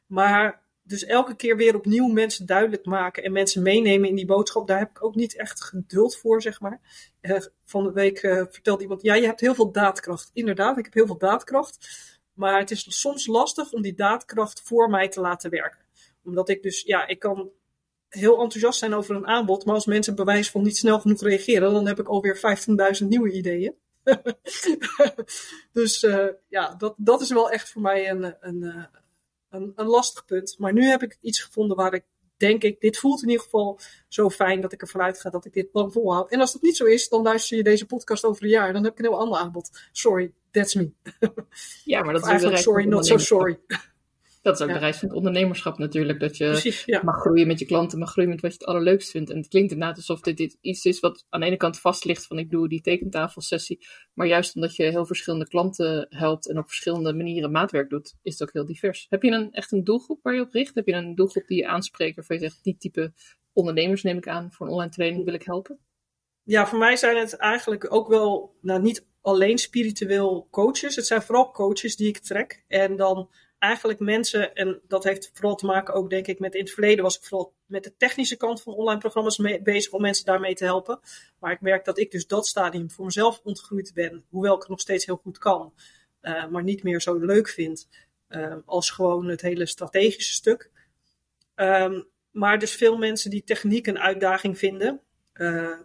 Maar 0.06 0.62
dus 0.84 1.06
elke 1.06 1.36
keer 1.36 1.58
weer 1.58 1.76
opnieuw 1.76 2.08
mensen 2.08 2.46
duidelijk 2.46 2.86
maken 2.86 3.24
en 3.24 3.32
mensen 3.32 3.62
meenemen 3.62 4.10
in 4.10 4.16
die 4.16 4.26
boodschap, 4.26 4.68
daar 4.68 4.80
heb 4.80 4.90
ik 4.90 5.04
ook 5.04 5.16
niet 5.16 5.36
echt 5.36 5.64
geduld 5.64 6.18
voor, 6.18 6.42
zeg 6.42 6.60
maar. 6.62 6.80
van 7.64 7.84
de 7.84 7.92
week 7.92 8.20
vertelde 8.50 8.82
iemand, 8.82 9.02
ja, 9.02 9.16
je 9.16 9.26
hebt 9.26 9.40
heel 9.40 9.56
veel 9.56 9.72
daadkracht. 9.72 10.30
Inderdaad, 10.34 10.78
ik 10.78 10.86
heb 10.86 10.94
heel 10.94 11.06
veel 11.06 11.18
daadkracht. 11.18 11.88
Maar 12.38 12.60
het 12.60 12.72
is 12.72 13.00
soms 13.00 13.28
lastig 13.28 13.72
om 13.72 13.82
die 13.82 13.96
daadkracht 13.96 14.62
voor 14.64 14.90
mij 14.90 15.10
te 15.10 15.22
laten 15.22 15.50
werken. 15.50 15.80
Omdat 16.24 16.50
ik 16.50 16.64
dus, 16.64 16.82
ja, 16.82 17.08
ik 17.08 17.20
kan 17.20 17.50
heel 18.10 18.42
enthousiast 18.42 18.80
zijn 18.80 18.94
over 18.94 19.16
een 19.16 19.28
aanbod. 19.28 19.66
Maar 19.66 19.76
als 19.76 19.86
mensen 19.86 20.16
bewijs 20.16 20.52
van 20.52 20.64
niet 20.64 20.78
snel 20.78 21.00
genoeg 21.00 21.22
reageren, 21.22 21.74
dan 21.74 21.88
heb 21.88 22.00
ik 22.00 22.08
alweer 22.08 22.58
15.000 23.02 23.08
nieuwe 23.08 23.32
ideeën. 23.32 23.76
dus 25.74 26.04
uh, 26.04 26.28
ja, 26.48 26.76
dat, 26.76 26.94
dat 26.98 27.22
is 27.22 27.30
wel 27.30 27.52
echt 27.52 27.70
voor 27.70 27.82
mij 27.82 28.10
een, 28.10 28.36
een, 28.40 28.64
eh, 28.64 28.84
een, 29.50 29.72
een 29.76 29.88
lastig 29.88 30.26
punt. 30.26 30.56
Maar 30.58 30.74
nu 30.74 30.84
heb 30.84 31.04
ik 31.04 31.18
iets 31.22 31.42
gevonden 31.42 31.78
waar 31.78 31.94
ik 31.94 32.04
denk 32.38 32.64
ik, 32.64 32.80
dit 32.82 32.98
voelt 32.98 33.22
in 33.22 33.30
ieder 33.30 33.44
geval 33.44 33.80
zo 34.08 34.30
fijn 34.30 34.62
dat 34.62 34.74
ik 34.74 34.82
ervan 34.82 35.02
uitga 35.02 35.30
dat 35.30 35.46
ik 35.46 35.54
dit 35.54 35.72
plan 35.72 35.92
volhoud. 35.92 36.32
En 36.32 36.40
als 36.40 36.54
dat 36.54 36.62
niet 36.62 36.78
zo 36.78 36.86
is, 36.86 37.10
dan 37.10 37.22
luister 37.22 37.58
je 37.58 37.64
deze 37.64 37.86
podcast 37.86 38.24
over 38.24 38.44
een 38.44 38.50
jaar. 38.50 38.74
Dan 38.74 38.84
heb 38.84 38.92
ik 38.92 39.00
een 39.00 39.06
heel 39.06 39.20
ander 39.20 39.40
aanbod. 39.40 39.70
Sorry, 39.92 40.32
that's 40.52 40.76
me. 40.76 40.92
Ja, 41.84 42.04
maar 42.04 42.14
dat 42.14 42.22
is 42.22 42.30
eigenlijk 42.30 42.60
sorry, 42.60 42.86
not 42.86 43.06
so 43.06 43.18
sorry. 43.18 43.60
Dat 44.42 44.60
is 44.60 44.66
ook 44.66 44.74
de 44.74 44.80
reis 44.80 44.98
van 44.98 45.08
het 45.08 45.18
ondernemerschap 45.18 45.78
natuurlijk. 45.78 46.20
Dat 46.20 46.38
je 46.38 46.46
Precies, 46.46 46.86
ja. 46.86 47.02
mag 47.04 47.20
groeien 47.20 47.48
met 47.48 47.60
je 47.60 47.66
klanten, 47.66 48.00
mag 48.00 48.12
groeien 48.12 48.30
met 48.30 48.42
wat 48.42 48.52
je 48.52 48.58
het 48.58 48.68
allerleukst 48.68 49.12
vindt. 49.12 49.30
En 49.30 49.38
het 49.38 49.48
klinkt 49.48 49.72
inderdaad 49.72 49.98
alsof 49.98 50.22
dit, 50.22 50.38
dit 50.38 50.58
iets 50.62 50.86
is 50.86 51.00
wat 51.00 51.26
aan 51.30 51.40
de 51.40 51.46
ene 51.46 51.58
kant 51.58 51.80
vast 51.80 52.06
ligt 52.06 52.28
van 52.28 52.40
ik 52.40 52.50
doe 52.50 52.70
die 52.70 52.82
tekentafelsessie. 52.82 53.88
Maar 54.14 54.28
juist 54.28 54.56
omdat 54.56 54.76
je 54.76 54.84
heel 54.84 55.06
verschillende 55.06 55.48
klanten 55.48 56.06
helpt 56.10 56.50
en 56.50 56.58
op 56.58 56.68
verschillende 56.68 57.14
manieren 57.14 57.52
maatwerk 57.52 57.90
doet, 57.90 58.16
is 58.22 58.40
het 58.40 58.48
ook 58.48 58.54
heel 58.54 58.66
divers. 58.66 59.06
Heb 59.10 59.24
je 59.24 59.32
een, 59.32 59.52
echt 59.52 59.72
een 59.72 59.84
doelgroep 59.84 60.20
waar 60.24 60.34
je 60.34 60.42
op 60.42 60.52
richt? 60.52 60.76
Heb 60.76 60.88
je 60.88 60.94
een 60.94 61.16
doelgroep 61.16 61.48
die 61.48 61.58
je 61.58 61.68
aanspreekt 61.68 62.16
waarvan 62.16 62.36
je 62.36 62.42
zegt, 62.42 62.64
die 62.64 62.78
type 62.78 63.14
ondernemers 63.54 64.04
neem 64.04 64.18
ik 64.18 64.28
aan 64.28 64.52
voor 64.52 64.66
een 64.66 64.72
online 64.72 64.92
training 64.92 65.26
wil 65.26 65.34
ik 65.34 65.44
helpen? 65.44 65.80
Ja, 66.44 66.68
voor 66.68 66.80
mij 66.80 66.96
zijn 66.96 67.18
het 67.18 67.36
eigenlijk 67.36 67.94
ook 67.94 68.08
wel, 68.08 68.56
nou 68.62 68.82
niet 68.82 69.06
alleen 69.22 69.58
spiritueel 69.58 70.48
coaches. 70.52 70.96
Het 70.96 71.06
zijn 71.06 71.22
vooral 71.22 71.52
coaches 71.52 71.96
die 71.96 72.08
ik 72.08 72.18
trek. 72.18 72.64
En 72.68 72.96
dan 72.96 73.30
eigenlijk 73.60 74.00
mensen, 74.00 74.56
en 74.56 74.82
dat 74.88 75.04
heeft 75.04 75.30
vooral 75.34 75.56
te 75.56 75.66
maken 75.66 75.94
ook 75.94 76.10
denk 76.10 76.28
ik 76.28 76.40
met 76.40 76.54
in 76.54 76.62
het 76.62 76.72
verleden 76.72 77.04
was 77.04 77.18
ik 77.18 77.24
vooral 77.24 77.54
met 77.66 77.84
de 77.84 77.96
technische 77.98 78.38
kant 78.38 78.62
van 78.62 78.74
online 78.74 79.00
programma's 79.00 79.38
bezig 79.64 79.92
om 79.92 80.02
mensen 80.02 80.26
daarmee 80.26 80.56
te 80.56 80.64
helpen. 80.64 81.00
Maar 81.40 81.52
ik 81.52 81.62
merk 81.62 81.86
dat 81.86 81.98
ik 81.98 82.12
dus 82.12 82.28
dat 82.28 82.48
stadium 82.48 82.92
voor 82.92 83.06
mezelf 83.06 83.42
ontgroeid 83.44 83.94
ben, 83.94 84.26
hoewel 84.30 84.54
ik 84.54 84.60
het 84.60 84.70
nog 84.70 84.80
steeds 84.80 85.06
heel 85.06 85.20
goed 85.24 85.38
kan, 85.38 85.74
uh, 86.22 86.48
maar 86.48 86.64
niet 86.64 86.84
meer 86.84 87.02
zo 87.02 87.18
leuk 87.18 87.50
vind 87.50 87.88
uh, 88.30 88.56
als 88.66 88.90
gewoon 88.90 89.28
het 89.28 89.42
hele 89.42 89.66
strategische 89.66 90.34
stuk. 90.34 90.72
Um, 91.56 92.08
maar 92.32 92.60
dus 92.60 92.76
veel 92.76 92.98
mensen 92.98 93.30
die 93.30 93.44
techniek 93.44 93.88
een 93.88 94.00
uitdaging 94.00 94.58
vinden. 94.58 95.02
Uh, 95.34 95.80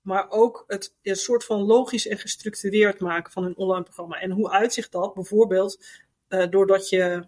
maar 0.00 0.30
ook 0.30 0.64
het 0.66 0.94
een 1.02 1.16
soort 1.16 1.44
van 1.44 1.60
logisch 1.60 2.06
en 2.06 2.18
gestructureerd 2.18 3.00
maken 3.00 3.32
van 3.32 3.44
een 3.44 3.56
online 3.56 3.82
programma. 3.82 4.20
En 4.20 4.30
hoe 4.30 4.50
uitzicht 4.50 4.92
dat? 4.92 5.14
Bijvoorbeeld 5.14 5.84
uh, 6.28 6.46
doordat 6.50 6.88
je 6.88 7.26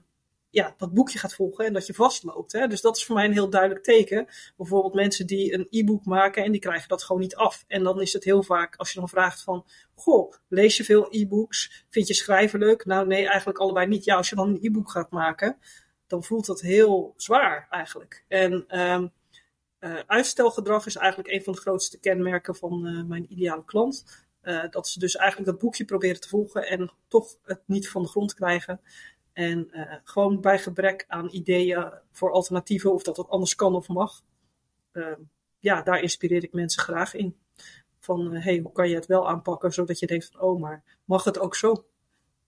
ja, 0.50 0.75
dat 0.76 0.95
boekje 0.95 1.19
gaat 1.19 1.35
volgen 1.35 1.64
en 1.64 1.73
dat 1.73 1.87
je 1.87 1.95
vastloopt. 1.95 2.52
Hè? 2.52 2.66
Dus 2.66 2.80
dat 2.80 2.97
is 2.97 3.04
voor 3.04 3.14
mij 3.14 3.25
een 3.25 3.33
heel 3.33 3.50
duidelijk 3.50 3.85
teken. 3.85 4.26
Bijvoorbeeld 4.57 4.95
mensen 4.95 5.26
die 5.26 5.54
een 5.54 5.66
e-book 5.71 6.04
maken 6.04 6.45
en 6.45 6.52
die 6.52 6.61
krijgen 6.61 6.88
dat 6.88 7.02
gewoon 7.02 7.21
niet 7.21 7.37
af. 7.37 7.64
En 7.66 7.83
dan 7.83 8.00
is 8.00 8.12
het 8.12 8.25
heel 8.25 8.42
vaak, 8.42 8.76
als 8.76 8.92
je 8.92 8.99
dan 8.99 9.09
vraagt 9.09 9.42
van, 9.42 9.66
goh, 9.95 10.33
lees 10.49 10.76
je 10.76 10.85
veel 10.85 11.07
e-books? 11.11 11.85
Vind 11.88 12.07
je 12.07 12.14
schrijven 12.14 12.59
leuk? 12.59 12.85
Nou 12.85 13.07
nee, 13.07 13.28
eigenlijk 13.28 13.59
allebei 13.59 13.87
niet. 13.87 14.04
Ja, 14.04 14.16
als 14.16 14.28
je 14.28 14.37
dan 14.37 14.49
een 14.49 14.59
e-book 14.61 14.90
gaat 14.90 15.11
maken, 15.11 15.59
dan 16.07 16.25
voelt 16.25 16.47
dat 16.47 16.61
heel 16.61 17.14
zwaar 17.16 17.66
eigenlijk. 17.71 18.25
En 18.28 18.80
um, 18.80 19.12
uh, 19.80 19.99
uitstelgedrag 20.07 20.87
is 20.87 20.97
eigenlijk 20.97 21.33
een 21.33 21.42
van 21.42 21.52
de 21.52 21.61
grootste 21.61 21.99
kenmerken 21.99 22.54
van 22.54 22.87
uh, 22.87 23.04
mijn 23.04 23.33
ideale 23.33 23.64
klant. 23.64 24.04
Uh, 24.42 24.64
dat 24.70 24.88
ze 24.88 24.99
dus 24.99 25.16
eigenlijk 25.16 25.50
dat 25.50 25.61
boekje 25.61 25.85
proberen 25.85 26.20
te 26.20 26.28
volgen 26.28 26.68
en 26.68 26.92
toch 27.09 27.37
het 27.42 27.62
niet 27.66 27.88
van 27.88 28.02
de 28.02 28.09
grond 28.09 28.35
krijgen. 28.35 28.80
En 29.32 29.70
gewoon 30.04 30.40
bij 30.40 30.59
gebrek 30.59 31.04
aan 31.09 31.28
ideeën 31.30 31.92
voor 32.12 32.32
alternatieven, 32.32 32.92
of 32.92 33.02
dat 33.02 33.16
het 33.16 33.28
anders 33.28 33.54
kan 33.54 33.75
of 33.75 33.88
mag. 33.88 34.23
ja, 35.59 35.82
daar 35.82 36.00
inspireer 36.00 36.42
ik 36.44 36.52
mensen 36.52 36.82
graag 36.82 37.14
in. 37.14 37.37
Van, 38.00 38.35
hey, 38.35 38.59
hoe 38.59 38.73
kan 38.73 38.88
je 38.88 38.94
het 38.94 39.06
wel 39.06 39.28
aanpakken, 39.28 39.73
zodat 39.73 39.99
je 39.99 40.06
denkt 40.06 40.26
van, 40.32 40.40
oh, 40.40 40.61
maar 40.61 40.82
mag 41.04 41.25
het 41.25 41.38
ook 41.38 41.56
zo? 41.56 41.85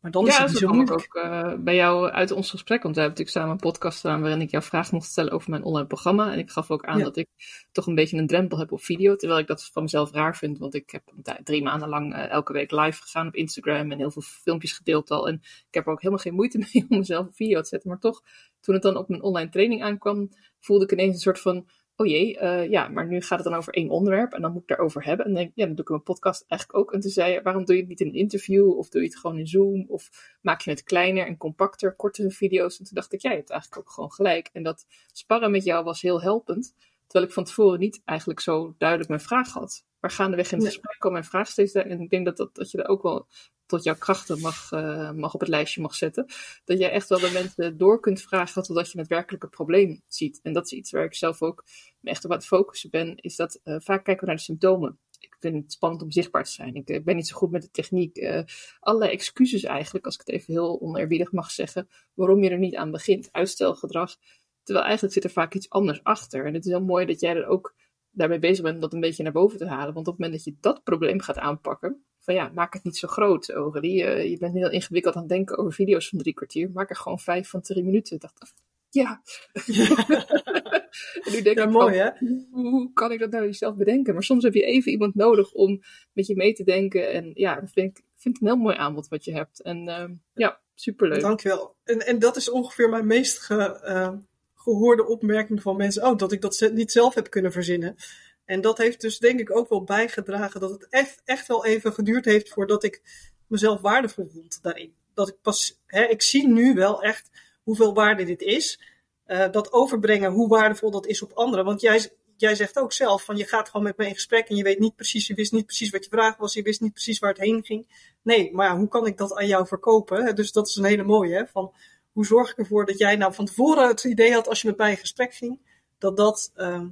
Maar 0.03 0.11
dan 0.11 0.27
is 0.27 0.37
het 0.37 0.49
niet 0.49 0.59
zo 0.59 0.69
moeilijk. 0.69 1.17
ook 1.17 1.25
uh, 1.25 1.55
bij 1.59 1.75
jou 1.75 2.11
uit 2.11 2.31
ons 2.31 2.51
gesprek, 2.51 2.83
want 2.83 2.95
we 2.95 3.01
hebben 3.01 3.19
natuurlijk 3.19 3.47
samen 3.47 3.51
een 3.51 3.71
podcast 3.71 4.01
gedaan 4.01 4.21
waarin 4.21 4.41
ik 4.41 4.51
jou 4.51 4.65
vragen 4.65 4.95
mocht 4.95 5.09
stellen 5.09 5.33
over 5.33 5.51
mijn 5.51 5.63
online 5.63 5.87
programma. 5.87 6.33
En 6.33 6.39
ik 6.39 6.51
gaf 6.51 6.71
ook 6.71 6.85
aan 6.85 6.99
ja. 6.99 7.05
dat 7.05 7.17
ik 7.17 7.29
toch 7.73 7.87
een 7.87 7.95
beetje 7.95 8.19
een 8.19 8.27
drempel 8.27 8.59
heb 8.59 8.73
op 8.73 8.83
video, 8.83 9.17
terwijl 9.17 9.41
ik 9.41 9.47
dat 9.47 9.65
van 9.73 9.83
mezelf 9.83 10.13
raar 10.13 10.37
vind, 10.37 10.59
want 10.59 10.75
ik 10.75 10.91
heb 10.91 11.03
drie 11.45 11.63
maanden 11.63 11.89
lang 11.89 12.15
uh, 12.15 12.31
elke 12.31 12.53
week 12.53 12.71
live 12.71 13.03
gegaan 13.03 13.27
op 13.27 13.35
Instagram 13.35 13.91
en 13.91 13.99
heel 13.99 14.11
veel 14.11 14.23
filmpjes 14.23 14.73
gedeeld 14.73 15.11
al. 15.11 15.29
En 15.29 15.35
ik 15.69 15.75
heb 15.75 15.87
er 15.87 15.93
ook 15.93 16.03
helemaal 16.03 16.23
geen 16.23 16.35
moeite 16.35 16.59
mee 16.73 16.87
om 16.89 16.99
mezelf 16.99 17.27
een 17.27 17.33
video 17.33 17.61
te 17.61 17.69
zetten. 17.69 17.89
Maar 17.89 17.99
toch, 17.99 18.23
toen 18.61 18.75
het 18.75 18.83
dan 18.83 18.97
op 18.97 19.09
mijn 19.09 19.23
online 19.23 19.51
training 19.51 19.83
aankwam, 19.83 20.29
voelde 20.61 20.85
ik 20.85 20.93
ineens 20.93 21.15
een 21.15 21.21
soort 21.21 21.41
van 21.41 21.67
oh 21.97 22.07
jee, 22.07 22.39
uh, 22.43 22.71
ja, 22.71 22.89
maar 22.89 23.07
nu 23.07 23.21
gaat 23.21 23.39
het 23.39 23.49
dan 23.49 23.59
over 23.59 23.73
één 23.73 23.89
onderwerp 23.91 24.33
en 24.33 24.43
dan 24.43 24.53
moet 24.53 24.63
ik 24.63 24.69
daarover 24.69 25.05
hebben. 25.05 25.27
En 25.27 25.33
dan 25.33 25.41
denk 25.41 25.51
ik, 25.51 25.57
ja, 25.59 25.67
dan 25.67 25.75
doe 25.75 25.85
ik 25.85 25.91
een 25.91 26.03
podcast 26.03 26.45
eigenlijk 26.49 26.81
ook. 26.81 26.93
En 26.93 27.01
toen 27.01 27.11
zei 27.11 27.33
je, 27.33 27.43
waarom 27.43 27.65
doe 27.65 27.75
je 27.75 27.81
het 27.81 27.91
niet 27.91 28.01
in 28.01 28.07
een 28.07 28.15
interview 28.15 28.79
of 28.79 28.89
doe 28.89 29.03
je 29.03 29.09
het 29.09 29.19
gewoon 29.19 29.39
in 29.39 29.47
Zoom 29.47 29.85
of 29.89 30.11
maak 30.41 30.61
je 30.61 30.71
het 30.71 30.83
kleiner 30.83 31.27
en 31.27 31.37
compacter, 31.37 31.97
kortere 31.97 32.31
video's. 32.31 32.79
En 32.79 32.85
toen 32.85 32.95
dacht 32.95 33.13
ik, 33.13 33.21
ja, 33.21 33.31
je 33.31 33.37
hebt 33.37 33.51
eigenlijk 33.51 33.81
ook 33.81 33.91
gewoon 33.91 34.13
gelijk. 34.13 34.51
En 34.53 34.63
dat 34.63 34.87
sparren 35.13 35.51
met 35.51 35.65
jou 35.65 35.85
was 35.85 36.03
heel 36.03 36.23
helpend, 36.23 36.75
terwijl 37.07 37.27
ik 37.27 37.35
van 37.35 37.45
tevoren 37.45 37.79
niet 37.79 38.01
eigenlijk 38.05 38.41
zo 38.41 38.75
duidelijk 38.79 39.09
mijn 39.09 39.21
vraag 39.21 39.53
had. 39.53 39.85
Maar 40.01 40.11
gaandeweg 40.11 40.53
in 40.53 40.59
het 40.59 40.67
gesprek 40.67 40.97
kwam 40.99 41.13
mijn 41.13 41.25
vraag 41.25 41.49
steeds 41.49 41.73
daar. 41.73 41.87
En 41.87 42.01
ik 42.01 42.11
denk 42.11 42.25
dat, 42.25 42.37
dat, 42.37 42.55
dat 42.55 42.71
je 42.71 42.77
daar 42.77 42.89
ook 42.89 43.03
wel 43.03 43.27
tot 43.73 43.85
jouw 43.85 43.97
krachten 43.99 44.41
mag, 44.41 44.73
uh, 44.73 45.11
mag 45.11 45.35
op 45.35 45.41
het 45.41 45.49
lijstje 45.49 45.81
mag 45.81 45.95
zetten. 45.95 46.27
Dat 46.65 46.79
jij 46.79 46.91
echt 46.91 47.09
wel 47.09 47.19
de 47.19 47.31
mensen 47.33 47.77
door 47.77 48.01
kunt 48.01 48.21
vragen 48.21 48.63
totdat 48.63 48.91
je 48.91 48.99
het 48.99 49.09
werkelijke 49.09 49.49
probleem 49.49 50.03
ziet. 50.07 50.41
En 50.43 50.53
dat 50.53 50.65
is 50.65 50.73
iets 50.73 50.91
waar 50.91 51.05
ik 51.05 51.15
zelf 51.15 51.43
ook 51.43 51.65
echt 52.03 52.25
op 52.25 52.31
aan 52.31 52.37
het 52.37 52.47
focussen 52.47 52.91
ben, 52.91 53.17
is 53.17 53.37
dat 53.37 53.61
uh, 53.65 53.77
vaak 53.79 54.05
kijken 54.05 54.21
we 54.21 54.27
naar 54.27 54.37
de 54.37 54.43
symptomen. 54.43 54.99
Ik 55.19 55.37
vind 55.41 55.63
het 55.63 55.73
spannend 55.73 56.03
om 56.03 56.11
zichtbaar 56.11 56.45
te 56.45 56.51
zijn. 56.51 56.75
Ik, 56.75 56.89
ik 56.89 57.05
ben 57.05 57.17
niet 57.17 57.29
zo 57.29 57.37
goed 57.37 57.51
met 57.51 57.63
de 57.63 57.71
techniek. 57.71 58.19
Uh, 58.19 58.43
allerlei 58.81 59.13
excuses 59.13 59.63
eigenlijk, 59.65 60.05
als 60.05 60.15
ik 60.15 60.21
het 60.21 60.31
even 60.31 60.53
heel 60.53 60.81
oneerbiedig 60.81 61.33
mag 61.33 61.51
zeggen, 61.51 61.89
waarom 62.15 62.43
je 62.43 62.51
er 62.51 62.59
niet 62.59 62.77
aan 62.77 62.91
begint. 62.91 63.29
Uitstelgedrag. 63.33 64.17
Terwijl 64.63 64.87
eigenlijk 64.87 65.15
zit 65.15 65.25
er 65.25 65.31
vaak 65.31 65.55
iets 65.55 65.71
anders 65.71 66.03
achter. 66.03 66.47
En 66.47 66.55
het 66.55 66.65
is 66.65 66.71
heel 66.71 66.85
mooi 66.85 67.07
dat 67.07 67.21
jij 67.21 67.37
er 67.37 67.47
ook 67.47 67.75
daarmee 68.11 68.39
bezig 68.39 68.63
bent 68.63 68.75
om 68.75 68.81
dat 68.81 68.93
een 68.93 69.01
beetje 69.01 69.23
naar 69.23 69.33
boven 69.33 69.59
te 69.59 69.67
halen. 69.67 69.95
Want 69.95 70.07
op 70.09 70.13
het 70.13 70.23
moment 70.23 70.33
dat 70.33 70.55
je 70.55 70.61
dat 70.61 70.83
probleem 70.83 71.21
gaat 71.21 71.39
aanpakken, 71.39 72.05
van 72.23 72.35
ja, 72.35 72.51
maak 72.55 72.73
het 72.73 72.85
niet 72.85 72.97
zo 72.97 73.09
groot, 73.09 73.51
Aurélie. 73.51 74.03
Uh, 74.03 74.31
je 74.31 74.39
bent 74.39 74.55
heel 74.55 74.71
ingewikkeld 74.71 75.15
aan 75.15 75.21
het 75.21 75.31
denken 75.31 75.59
over 75.59 75.73
video's 75.73 76.09
van 76.09 76.19
drie 76.19 76.35
kwartier. 76.35 76.71
Maak 76.71 76.91
er 76.91 76.97
gewoon 76.97 77.19
vijf 77.19 77.49
van 77.49 77.61
drie 77.61 77.85
minuten. 77.85 78.15
Ik 78.15 78.21
dacht, 78.21 78.55
ja. 78.89 79.23
en 81.25 81.33
nu 81.33 81.43
denk 81.43 81.59
ja, 81.59 81.65
ik 81.65 81.71
mooi 81.71 81.97
van, 81.97 82.05
hè? 82.05 82.11
Hoe, 82.51 82.71
hoe, 82.71 82.93
kan 82.93 83.13
ik 83.13 83.19
dat 83.19 83.31
nou 83.31 83.53
zelf 83.53 83.77
bedenken? 83.77 84.15
Maar 84.15 84.23
soms 84.23 84.45
heb 84.45 84.55
je 84.55 84.63
even 84.63 84.93
iemand 84.93 85.15
nodig 85.15 85.53
om 85.53 85.83
met 86.13 86.27
je 86.27 86.37
mee 86.37 86.53
te 86.53 86.65
denken. 86.65 87.13
En 87.13 87.31
ja, 87.35 87.61
dat 87.61 87.71
vind 87.73 87.99
ik, 87.99 88.05
vind 88.17 88.35
het 88.35 88.43
een 88.43 88.55
heel 88.55 88.63
mooi 88.63 88.77
aanbod 88.77 89.09
wat 89.09 89.25
je 89.25 89.33
hebt. 89.33 89.63
En 89.63 89.89
uh, 89.89 90.05
ja, 90.35 90.61
superleuk. 90.75 91.21
Dankjewel. 91.21 91.77
En, 91.85 92.07
en 92.07 92.19
dat 92.19 92.37
is 92.37 92.51
ongeveer 92.51 92.89
mijn 92.89 93.07
meest 93.07 93.39
ge, 93.39 93.81
uh, 93.85 94.13
gehoorde 94.55 95.07
opmerking 95.07 95.63
van 95.63 95.77
mensen. 95.77 96.07
Oh, 96.07 96.17
dat 96.17 96.33
ik 96.33 96.41
dat 96.41 96.71
niet 96.75 96.93
zelf 96.93 97.15
heb 97.15 97.31
kunnen 97.31 97.53
verzinnen. 97.53 97.97
En 98.45 98.61
dat 98.61 98.79
heeft 98.79 99.01
dus 99.01 99.19
denk 99.19 99.41
ik 99.41 99.57
ook 99.57 99.69
wel 99.69 99.85
bijgedragen 99.85 100.61
dat 100.61 100.71
het 100.71 100.87
echt, 101.25 101.47
wel 101.47 101.65
even 101.65 101.93
geduurd 101.93 102.25
heeft 102.25 102.49
voordat 102.49 102.85
ik 102.85 103.03
mezelf 103.47 103.81
waardevol 103.81 104.29
vond 104.33 104.59
daarin. 104.63 104.95
Dat 105.15 105.29
ik 105.29 105.37
pas, 105.43 105.81
hè, 105.87 106.05
ik 106.05 106.23
zie 106.23 106.49
nu 106.49 106.75
wel 106.75 107.03
echt 107.03 107.31
hoeveel 107.63 107.95
waarde 107.95 108.25
dit 108.25 108.41
is. 108.41 108.81
Uh, 109.27 109.51
dat 109.51 109.73
overbrengen, 109.73 110.33
hoe 110.33 110.49
waardevol 110.49 110.91
dat 110.91 111.07
is 111.07 111.23
op 111.23 111.33
anderen. 111.33 111.65
Want 111.65 111.81
jij, 111.81 112.11
jij 112.37 112.55
zegt 112.55 112.79
ook 112.79 112.93
zelf 112.93 113.25
van 113.25 113.37
je 113.37 113.47
gaat 113.47 113.69
gewoon 113.69 113.87
met 113.87 113.97
me 113.97 114.07
in 114.07 114.15
gesprek 114.15 114.49
en 114.49 114.57
je 114.57 114.63
weet 114.63 114.79
niet 114.79 114.95
precies, 114.95 115.27
je 115.27 115.35
wist 115.35 115.53
niet 115.53 115.67
precies 115.67 115.91
wat 115.91 116.05
je 116.05 116.11
vraag 116.11 116.37
was, 116.37 116.55
je 116.55 116.63
wist 116.63 116.81
niet 116.81 116.93
precies 116.93 117.19
waar 117.19 117.31
het 117.31 117.41
heen 117.41 117.65
ging. 117.65 117.87
Nee, 118.23 118.53
maar 118.53 118.77
hoe 118.77 118.89
kan 118.89 119.07
ik 119.07 119.17
dat 119.17 119.35
aan 119.35 119.47
jou 119.47 119.67
verkopen? 119.67 120.35
Dus 120.35 120.53
dat 120.53 120.69
is 120.69 120.77
een 120.77 120.85
hele 120.85 121.05
mooie. 121.05 121.35
Hè? 121.35 121.47
Van, 121.47 121.73
hoe 122.13 122.27
zorg 122.27 122.51
ik 122.51 122.59
ervoor 122.59 122.87
dat 122.87 122.99
jij 122.99 123.17
nou 123.17 123.35
van 123.35 123.45
tevoren 123.45 123.89
het 123.89 124.05
idee 124.05 124.33
had 124.33 124.49
als 124.49 124.63
je 124.63 124.69
met 124.69 124.77
mij 124.77 124.91
in 124.91 124.97
gesprek 124.97 125.35
ging, 125.35 125.59
dat 125.99 126.17
dat. 126.17 126.53
Uh, 126.57 126.85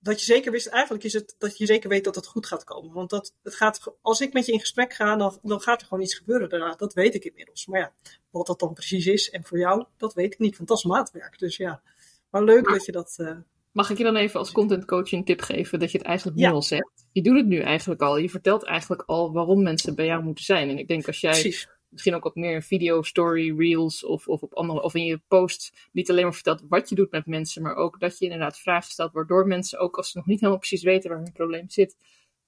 dat 0.00 0.18
je 0.20 0.24
zeker 0.24 0.52
wist, 0.52 0.66
eigenlijk 0.66 1.04
is 1.04 1.12
het 1.12 1.34
dat 1.38 1.58
je 1.58 1.66
zeker 1.66 1.88
weet 1.88 2.04
dat 2.04 2.14
het 2.14 2.26
goed 2.26 2.46
gaat 2.46 2.64
komen. 2.64 2.92
Want 2.92 3.10
dat, 3.10 3.34
het 3.42 3.54
gaat, 3.54 3.94
als 4.00 4.20
ik 4.20 4.32
met 4.32 4.46
je 4.46 4.52
in 4.52 4.60
gesprek 4.60 4.92
ga, 4.92 5.16
dan, 5.16 5.38
dan 5.42 5.60
gaat 5.60 5.80
er 5.80 5.86
gewoon 5.86 6.02
iets 6.02 6.14
gebeuren 6.14 6.48
daarna. 6.48 6.74
Dat 6.74 6.94
weet 6.94 7.14
ik 7.14 7.24
inmiddels. 7.24 7.66
Maar 7.66 7.80
ja, 7.80 7.92
wat 8.30 8.46
dat 8.46 8.60
dan 8.60 8.72
precies 8.72 9.06
is 9.06 9.30
en 9.30 9.44
voor 9.44 9.58
jou, 9.58 9.84
dat 9.96 10.14
weet 10.14 10.32
ik 10.32 10.38
niet. 10.38 10.56
Want 10.56 10.68
dat 10.68 10.78
is 10.78 10.84
maatwerk. 10.84 11.38
Dus 11.38 11.56
ja, 11.56 11.82
maar 12.30 12.44
leuk 12.44 12.64
dat 12.64 12.84
je 12.84 12.92
dat. 12.92 13.16
Uh, 13.20 13.36
mag 13.72 13.90
ik 13.90 13.98
je 13.98 14.04
dan 14.04 14.16
even 14.16 14.38
als 14.38 14.52
content 14.52 14.84
coach 14.84 15.12
een 15.12 15.24
tip 15.24 15.40
geven 15.40 15.78
dat 15.78 15.90
je 15.90 15.98
het 15.98 16.06
eigenlijk 16.06 16.36
nu 16.36 16.42
ja. 16.42 16.50
al 16.50 16.62
zegt? 16.62 17.06
Je 17.12 17.22
doet 17.22 17.36
het 17.36 17.46
nu 17.46 17.60
eigenlijk 17.60 18.02
al. 18.02 18.16
Je 18.16 18.30
vertelt 18.30 18.64
eigenlijk 18.64 19.02
al 19.06 19.32
waarom 19.32 19.62
mensen 19.62 19.94
bij 19.94 20.06
jou 20.06 20.22
moeten 20.22 20.44
zijn. 20.44 20.68
En 20.68 20.78
ik 20.78 20.88
denk 20.88 21.06
als 21.06 21.20
jij. 21.20 21.30
Precies 21.30 21.68
misschien 21.90 22.14
ook 22.14 22.24
wat 22.24 22.34
meer 22.34 22.54
in 22.54 22.62
video, 22.62 23.02
story, 23.02 23.58
reels 23.58 24.04
of, 24.04 24.28
of 24.28 24.42
op 24.42 24.54
andere, 24.54 24.82
of 24.82 24.94
in 24.94 25.04
je 25.04 25.20
post 25.28 25.88
niet 25.92 26.10
alleen 26.10 26.22
maar 26.22 26.34
vertelt 26.34 26.62
wat 26.68 26.88
je 26.88 26.94
doet 26.94 27.10
met 27.10 27.26
mensen, 27.26 27.62
maar 27.62 27.74
ook 27.74 28.00
dat 28.00 28.18
je 28.18 28.24
inderdaad 28.24 28.58
vragen 28.58 28.90
stelt, 28.90 29.12
waardoor 29.12 29.46
mensen 29.46 29.78
ook 29.78 29.96
als 29.96 30.10
ze 30.10 30.18
nog 30.18 30.26
niet 30.26 30.40
helemaal 30.40 30.58
precies 30.58 30.82
weten 30.82 31.10
waar 31.10 31.18
hun 31.18 31.32
probleem 31.32 31.70
zit, 31.70 31.96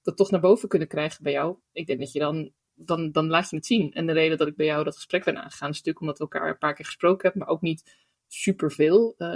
dat 0.02 0.16
toch 0.16 0.31
naar 0.31 0.40
boven 0.40 0.68
kunnen 0.68 0.88
krijgen 0.88 1.22
bij 1.22 1.33
jou. 1.33 1.57
Ik 1.72 1.87
denk 1.87 1.98
dat 1.98 2.12
je 2.12 2.18
dan, 2.18 2.52
dan, 2.74 3.12
dan 3.12 3.28
laat 3.28 3.50
je 3.50 3.57
het 3.57 3.66
zien. 3.66 3.92
En 3.92 4.07
de 4.07 4.12
reden 4.12 4.38
dat 4.38 4.48
ik 4.48 4.57
bij 4.57 4.66
jou 4.66 4.85
dat 4.85 4.94
gesprek 4.94 5.24
ben 5.24 5.37
aangegaan, 5.37 5.70
is 5.70 5.76
natuurlijk 5.76 6.00
omdat 6.00 6.18
we 6.18 6.24
elkaar 6.24 6.48
een 6.48 6.59
paar 6.59 6.74
keer 6.74 6.85
gesproken 6.85 7.22
hebben, 7.22 7.40
maar 7.40 7.55
ook 7.55 7.61
niet 7.61 7.96
superveel. 8.26 9.14
Uh, 9.18 9.28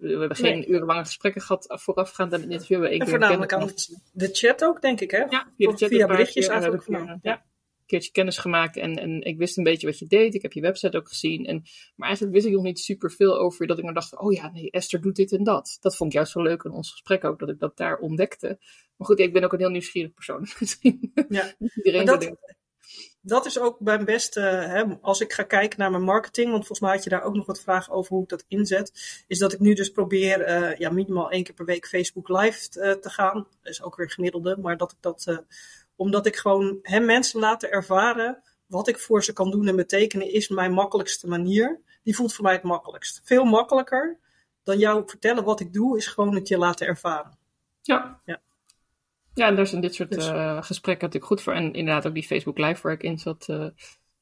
we 0.00 0.16
hebben 0.18 0.36
geen 0.36 0.58
nee. 0.58 0.68
urenlange 0.68 1.04
gesprekken 1.04 1.42
gehad 1.42 1.66
voorafgaand 1.68 2.34
aan 2.34 2.40
het 2.40 2.50
interview. 2.50 2.84
En 2.84 3.08
voornamelijk 3.08 3.52
aan 3.52 3.70
de 4.12 4.28
chat 4.32 4.64
ook, 4.64 4.80
denk 4.80 5.00
ik, 5.00 5.10
hè? 5.10 5.18
Ja, 5.18 5.52
via, 5.56 5.70
de 5.70 5.76
chat 5.76 5.88
via 5.88 6.06
berichtjes 6.06 6.46
eigenlijk. 6.46 6.82
Via, 6.82 7.18
ja 7.22 7.44
keertje 7.86 8.12
kennis 8.12 8.38
gemaakt 8.38 8.76
en, 8.76 8.96
en 8.96 9.22
ik 9.22 9.38
wist 9.38 9.58
een 9.58 9.64
beetje 9.64 9.86
wat 9.86 9.98
je 9.98 10.06
deed. 10.06 10.34
Ik 10.34 10.42
heb 10.42 10.52
je 10.52 10.60
website 10.60 10.96
ook 10.96 11.08
gezien. 11.08 11.46
En, 11.46 11.62
maar 11.96 12.06
eigenlijk 12.06 12.36
wist 12.36 12.46
ik 12.46 12.52
nog 12.52 12.62
niet 12.62 12.78
super 12.78 13.10
veel 13.10 13.38
over 13.38 13.66
dat 13.66 13.76
ik 13.76 13.82
nou 13.82 13.94
dacht, 13.94 14.18
oh 14.18 14.32
ja, 14.32 14.50
nee, 14.50 14.70
Esther 14.70 15.00
doet 15.00 15.16
dit 15.16 15.32
en 15.32 15.44
dat. 15.44 15.78
Dat 15.80 15.96
vond 15.96 16.10
ik 16.10 16.16
juist 16.16 16.32
zo 16.32 16.42
leuk 16.42 16.62
in 16.62 16.70
ons 16.70 16.90
gesprek 16.90 17.24
ook, 17.24 17.38
dat 17.38 17.48
ik 17.48 17.58
dat 17.58 17.76
daar 17.76 17.98
ontdekte. 17.98 18.58
Maar 18.96 19.06
goed, 19.06 19.18
ik 19.18 19.32
ben 19.32 19.44
ook 19.44 19.52
een 19.52 19.58
heel 19.58 19.68
nieuwsgierig 19.68 20.14
persoon. 20.14 20.46
ja, 21.28 21.54
iedereen 21.74 22.06
dat, 22.06 22.36
dat 23.26 23.46
is 23.46 23.58
ook 23.58 23.80
mijn 23.80 24.04
beste, 24.04 24.40
hè, 24.40 24.84
als 25.00 25.20
ik 25.20 25.32
ga 25.32 25.42
kijken 25.42 25.78
naar 25.78 25.90
mijn 25.90 26.02
marketing, 26.02 26.46
want 26.50 26.66
volgens 26.66 26.80
mij 26.80 26.90
had 26.90 27.04
je 27.04 27.10
daar 27.10 27.22
ook 27.22 27.34
nog 27.34 27.46
wat 27.46 27.60
vragen 27.60 27.92
over 27.92 28.12
hoe 28.12 28.22
ik 28.22 28.28
dat 28.28 28.44
inzet, 28.48 29.22
is 29.26 29.38
dat 29.38 29.52
ik 29.52 29.60
nu 29.60 29.74
dus 29.74 29.90
probeer 29.90 30.48
uh, 30.48 30.76
ja, 30.76 30.90
minimaal 30.90 31.30
één 31.30 31.44
keer 31.44 31.54
per 31.54 31.64
week 31.64 31.86
Facebook 31.86 32.28
live 32.28 32.68
uh, 32.72 32.92
te 32.92 33.10
gaan. 33.10 33.34
Dat 33.34 33.72
is 33.72 33.82
ook 33.82 33.96
weer 33.96 34.10
gemiddelde, 34.10 34.56
maar 34.60 34.76
dat 34.76 34.92
ik 34.92 34.98
dat 35.00 35.26
uh, 35.28 35.38
omdat 35.96 36.26
ik 36.26 36.36
gewoon 36.36 36.78
hem 36.82 37.04
mensen 37.04 37.40
laten 37.40 37.70
ervaren 37.70 38.42
wat 38.66 38.88
ik 38.88 38.98
voor 38.98 39.24
ze 39.24 39.32
kan 39.32 39.50
doen 39.50 39.68
en 39.68 39.76
betekenen 39.76 40.32
is 40.32 40.48
mijn 40.48 40.72
makkelijkste 40.72 41.28
manier. 41.28 41.80
Die 42.02 42.14
voelt 42.16 42.34
voor 42.34 42.44
mij 42.44 42.52
het 42.52 42.62
makkelijkst. 42.62 43.20
Veel 43.24 43.44
makkelijker 43.44 44.18
dan 44.62 44.78
jou 44.78 45.02
vertellen 45.06 45.44
wat 45.44 45.60
ik 45.60 45.72
doe, 45.72 45.96
is 45.96 46.06
gewoon 46.06 46.34
het 46.34 46.48
je 46.48 46.58
laten 46.58 46.86
ervaren. 46.86 47.38
Ja. 47.82 48.20
Ja, 48.24 48.40
ja 49.34 49.46
en 49.46 49.56
daar 49.56 49.66
zijn 49.66 49.80
dit 49.80 49.94
soort 49.94 50.10
dus. 50.10 50.28
uh, 50.28 50.62
gesprekken 50.62 51.04
natuurlijk 51.04 51.32
goed 51.32 51.42
voor. 51.42 51.52
En 51.52 51.72
inderdaad 51.72 52.06
ook 52.06 52.14
die 52.14 52.26
Facebook 52.26 52.58
Live 52.58 52.82
waar 52.82 52.92
ik 52.92 53.02
in 53.02 53.18
zat. 53.18 53.46
Uh, 53.48 53.66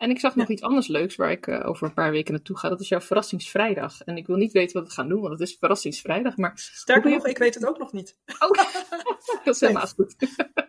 En 0.05 0.11
ik 0.11 0.19
zag 0.21 0.37
nog 0.37 0.49
iets 0.49 0.62
anders 0.62 0.87
leuks 0.87 1.17
waar 1.17 1.31
ik 1.31 1.47
uh, 1.47 1.69
over 1.69 1.87
een 1.87 1.95
paar 1.95 2.11
weken 2.11 2.33
naartoe 2.33 2.59
ga. 2.59 2.69
Dat 2.69 2.81
is 2.81 2.88
jouw 2.88 3.01
verrassingsvrijdag. 3.01 4.01
En 4.01 4.17
ik 4.17 4.27
wil 4.27 4.37
niet 4.37 4.53
weten 4.53 4.79
wat 4.79 4.88
we 4.88 4.95
gaan 4.95 5.09
doen, 5.09 5.21
want 5.21 5.33
het 5.33 5.49
is 5.49 5.57
verrassingsvrijdag. 5.59 6.37
Maar 6.37 6.53
Sterker 6.55 7.11
nog, 7.11 7.27
ik 7.27 7.38
weet 7.38 7.55
het 7.55 7.67
ook 7.67 7.79
nog 7.79 7.93
niet. 7.93 8.17
Oh, 8.38 8.51
dat 9.45 9.55
is 9.55 9.61
helemaal 9.61 9.87
goed. 9.87 10.14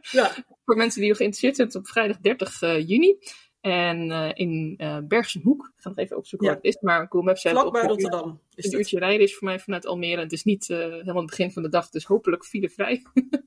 ja. 0.01 0.31
Voor 0.65 0.75
mensen 0.75 0.99
die 0.99 1.09
nog 1.09 1.17
geïnteresseerd 1.17 1.55
zijn, 1.55 1.83
op 1.83 1.87
vrijdag 1.87 2.17
30 2.17 2.61
uh, 2.61 2.87
juni. 2.87 3.17
En 3.61 4.09
uh, 4.09 4.29
in 4.33 4.75
uh, 4.77 4.97
Bergenhoek, 5.03 5.71
ik 5.75 5.81
ga 5.81 5.89
nog 5.89 5.97
even 5.97 6.17
opzoeken 6.17 6.47
ja. 6.47 6.53
waar 6.53 6.63
het 6.63 6.73
is, 6.73 6.81
maar 6.81 7.01
Google 7.09 7.23
Maps 7.23 7.41
zei 7.41 7.53
Vlakbij 7.53 7.81
Rotterdam. 7.81 8.41
Is 8.53 8.65
een 8.65 8.79
uurtje 8.79 8.99
rijden 8.99 9.25
is 9.25 9.35
voor 9.35 9.47
mij 9.47 9.59
vanuit 9.59 9.85
Almere. 9.85 10.21
Het 10.21 10.31
is 10.31 10.43
niet 10.43 10.69
uh, 10.69 10.77
helemaal 10.77 11.15
het 11.15 11.25
begin 11.25 11.51
van 11.51 11.63
de 11.63 11.69
dag, 11.69 11.89
dus 11.89 12.05
hopelijk 12.05 12.45
filevrij. 12.45 13.03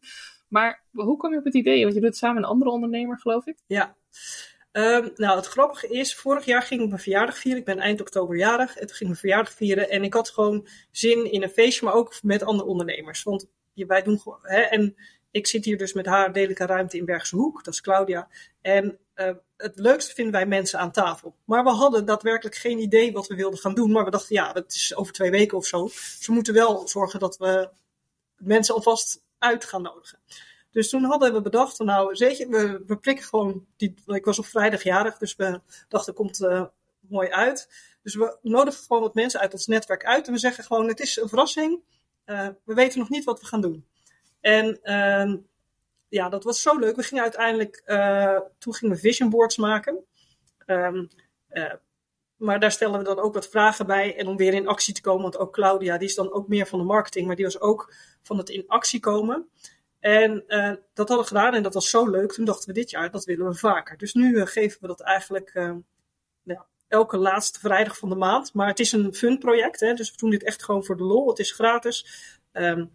maar 0.49 0.85
hoe 0.91 1.17
kwam 1.17 1.33
je 1.33 1.39
op 1.39 1.45
het 1.45 1.55
idee? 1.55 1.83
Want 1.83 1.95
je 1.95 2.01
doet 2.01 2.09
het 2.09 2.19
samen 2.19 2.35
met 2.35 2.45
een 2.45 2.51
andere 2.51 2.71
ondernemer, 2.71 3.19
geloof 3.19 3.47
ik. 3.47 3.59
Ja. 3.67 3.97
Um, 4.73 5.11
nou, 5.15 5.37
het 5.37 5.47
grappige 5.47 5.89
is, 5.89 6.15
vorig 6.15 6.45
jaar 6.45 6.63
ging 6.63 6.81
ik 6.83 6.89
mijn 6.89 7.01
verjaardag 7.01 7.39
vieren. 7.39 7.61
Ik 7.61 7.67
ben 7.67 7.79
eind 7.79 8.01
oktober 8.01 8.37
jarig. 8.37 8.73
Toen 8.73 8.89
ging 8.89 9.01
ik 9.01 9.07
mijn 9.07 9.17
verjaardag 9.17 9.53
vieren. 9.53 9.91
En 9.91 10.05
ik 10.05 10.15
had 10.15 10.31
gewoon 10.31 10.67
zin 10.91 11.33
in 11.33 11.43
een 11.43 11.51
feestje, 11.51 11.85
maar 11.85 11.95
ook 11.95 12.23
met 12.23 12.43
andere 12.43 12.69
ondernemers. 12.69 13.23
Want 13.23 13.47
wij 13.75 14.03
doen 14.03 14.21
gewoon. 14.21 14.39
Hè, 14.43 14.61
en 14.61 14.97
ik 15.31 15.47
zit 15.47 15.65
hier 15.65 15.79
dus 15.79 15.93
met 15.93 16.07
haar, 16.07 16.37
een 16.37 16.57
ruimte 16.57 16.97
in 16.97 17.05
Bergse 17.05 17.37
Hoek. 17.37 17.65
Dat 17.65 17.75
is 17.75 17.81
Claudia. 17.81 18.29
En 18.61 18.99
uh, 19.17 19.31
het 19.57 19.79
leukste 19.79 20.15
vinden 20.15 20.33
wij 20.33 20.47
mensen 20.47 20.79
aan 20.79 20.93
tafel. 20.93 21.35
Maar 21.45 21.65
we 21.65 21.71
hadden 21.71 22.05
daadwerkelijk 22.05 22.57
geen 22.57 22.79
idee 22.79 23.13
wat 23.13 23.27
we 23.27 23.35
wilden 23.35 23.59
gaan 23.59 23.75
doen. 23.75 23.93
Maar 23.93 24.05
we 24.05 24.11
dachten, 24.11 24.35
ja, 24.35 24.53
dat 24.53 24.73
is 24.73 24.95
over 24.95 25.13
twee 25.13 25.31
weken 25.31 25.57
of 25.57 25.67
zo. 25.67 25.85
Dus 25.85 26.27
we 26.27 26.33
moeten 26.33 26.55
wel 26.55 26.89
zorgen 26.89 27.21
dat 27.21 27.37
we 27.37 27.71
mensen 28.37 28.75
alvast 28.75 29.23
uit 29.39 29.65
gaan 29.65 29.83
nodigen. 29.83 30.19
Dus 30.71 30.89
toen 30.89 31.05
hadden 31.05 31.33
we 31.33 31.41
bedacht, 31.41 31.79
nou, 31.79 32.15
we, 32.19 32.83
we 32.87 32.97
prikken 32.97 33.25
gewoon, 33.25 33.67
die, 33.77 33.95
ik 34.07 34.25
was 34.25 34.39
op 34.39 34.47
vrijdag 34.47 34.83
jarig, 34.83 35.19
dus 35.19 35.37
we 35.37 35.61
dachten, 35.89 36.15
komt 36.15 36.41
uh, 36.41 36.65
mooi 37.01 37.29
uit. 37.29 37.69
Dus 38.03 38.15
we 38.15 38.39
nodigen 38.43 38.85
gewoon 38.85 39.03
wat 39.03 39.15
mensen 39.15 39.41
uit 39.41 39.53
ons 39.53 39.67
netwerk 39.67 40.05
uit 40.05 40.27
en 40.27 40.33
we 40.33 40.39
zeggen 40.39 40.65
gewoon, 40.65 40.89
het 40.89 41.01
is 41.01 41.17
een 41.17 41.29
verrassing. 41.29 41.81
Uh, 42.27 42.49
we 42.65 42.75
weten 42.75 42.99
nog 42.99 43.09
niet 43.09 43.25
wat 43.25 43.41
we 43.41 43.47
gaan 43.47 43.61
doen. 43.61 43.87
En 44.41 44.79
uh, 44.83 45.35
ja, 46.09 46.29
dat 46.29 46.45
was 46.45 46.63
zo 46.63 46.79
leuk. 46.79 46.97
We 46.97 47.03
gingen 47.03 47.23
uiteindelijk, 47.23 47.83
uh, 47.87 48.41
toen 48.59 48.75
gingen 48.75 48.95
we 48.95 49.01
vision 49.01 49.31
boards 49.31 49.57
maken. 49.57 50.05
Uh, 50.67 51.03
maar 52.37 52.61
daar 52.61 52.73
stellen 52.73 52.99
we 52.99 53.05
dan 53.05 53.19
ook 53.19 53.35
wat 53.35 53.49
vragen 53.49 53.87
bij. 53.87 54.17
En 54.17 54.27
om 54.27 54.37
weer 54.37 54.55
in 54.55 54.69
actie 54.69 54.95
te 54.95 55.01
komen, 55.01 55.23
want 55.23 55.39
ook 55.39 55.53
Claudia, 55.53 55.99
die 55.99 56.09
is 56.09 56.15
dan 56.15 56.33
ook 56.33 56.49
meer 56.49 56.67
van 56.67 56.79
de 56.79 56.85
marketing, 56.85 57.27
maar 57.27 57.37
die 57.37 57.45
was 57.45 57.61
ook 57.61 57.95
van 58.23 58.39
het 58.39 58.49
in 58.49 58.65
actie 58.67 59.01
komen. 59.01 59.49
En 60.01 60.45
uh, 60.47 60.73
dat 60.95 61.09
hadden 61.09 61.19
we 61.19 61.27
gedaan 61.27 61.55
en 61.55 61.63
dat 61.63 61.75
was 61.75 61.91
zo 61.91 62.11
leuk. 62.11 62.33
Toen 62.33 62.45
dachten 62.45 62.69
we 62.69 62.75
dit 62.75 62.91
jaar, 62.91 63.11
dat 63.11 63.25
willen 63.25 63.47
we 63.47 63.55
vaker. 63.55 63.97
Dus 63.97 64.15
nu 64.15 64.33
uh, 64.33 64.47
geven 64.47 64.81
we 64.81 64.87
dat 64.87 65.01
eigenlijk 65.01 65.53
nou, 66.43 66.61
elke 66.89 67.17
laatste 67.17 67.59
vrijdag 67.59 67.99
van 67.99 68.09
de 68.09 68.15
maand. 68.15 68.55
Maar 68.55 68.69
het 68.69 68.81
is 68.81 68.93
een 68.93 69.15
fun 69.15 69.39
project, 69.39 69.81
hè? 69.81 69.95
dus 69.95 70.11
we 70.11 70.17
doen 70.17 70.31
dit 70.31 70.45
echt 70.45 70.65
gewoon 70.65 70.85
voor 70.85 70.97
de 70.97 71.05
lol. 71.05 71.29
Het 71.29 71.39
is 71.39 71.53
gratis. 71.53 72.07
Um, 72.53 72.91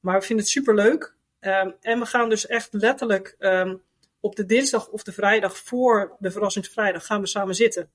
maar 0.00 0.18
we 0.18 0.26
vinden 0.26 0.44
het 0.44 0.54
super 0.54 0.74
leuk. 0.74 1.16
Um, 1.40 1.74
en 1.80 1.98
we 1.98 2.06
gaan 2.06 2.28
dus 2.28 2.46
echt 2.46 2.72
letterlijk 2.72 3.36
um, 3.38 3.82
op 4.20 4.36
de 4.36 4.44
dinsdag 4.44 4.88
of 4.88 5.02
de 5.02 5.12
vrijdag 5.12 5.58
voor 5.58 6.16
de 6.18 6.30
verrassingsvrijdag 6.30 7.06
gaan 7.06 7.20
we 7.20 7.26
samen 7.26 7.54
zitten. 7.54 7.90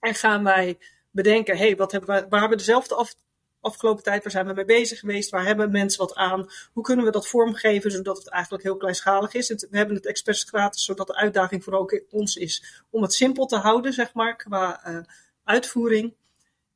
En 0.00 0.14
gaan 0.14 0.44
wij 0.44 0.78
bedenken, 1.10 1.56
hey, 1.56 1.76
wat 1.76 1.92
hebben 1.92 2.14
we, 2.14 2.20
waar 2.28 2.40
hebben 2.40 2.58
we 2.58 2.64
dezelfde 2.64 2.94
af, 2.94 3.14
afgelopen 3.68 4.02
tijd, 4.02 4.22
waar 4.22 4.32
zijn 4.32 4.46
we 4.46 4.52
mee 4.52 4.64
bezig 4.64 4.98
geweest? 4.98 5.30
Waar 5.30 5.44
hebben 5.44 5.70
mensen 5.70 6.00
wat 6.00 6.14
aan? 6.14 6.50
Hoe 6.72 6.82
kunnen 6.82 7.04
we 7.04 7.10
dat 7.10 7.28
vormgeven 7.28 7.90
zodat 7.90 8.18
het 8.18 8.28
eigenlijk 8.28 8.62
heel 8.62 8.76
kleinschalig 8.76 9.34
is? 9.34 9.48
We 9.48 9.76
hebben 9.76 9.96
het 9.96 10.06
expres 10.06 10.42
gratis, 10.42 10.84
zodat 10.84 11.06
de 11.06 11.16
uitdaging 11.16 11.64
voor 11.64 11.72
ook 11.72 12.02
ons 12.10 12.36
is 12.36 12.82
om 12.90 13.02
het 13.02 13.14
simpel 13.14 13.46
te 13.46 13.56
houden, 13.56 13.92
zeg 13.92 14.14
maar, 14.14 14.36
qua 14.36 14.88
uh, 14.88 14.98
uitvoering. 15.44 16.14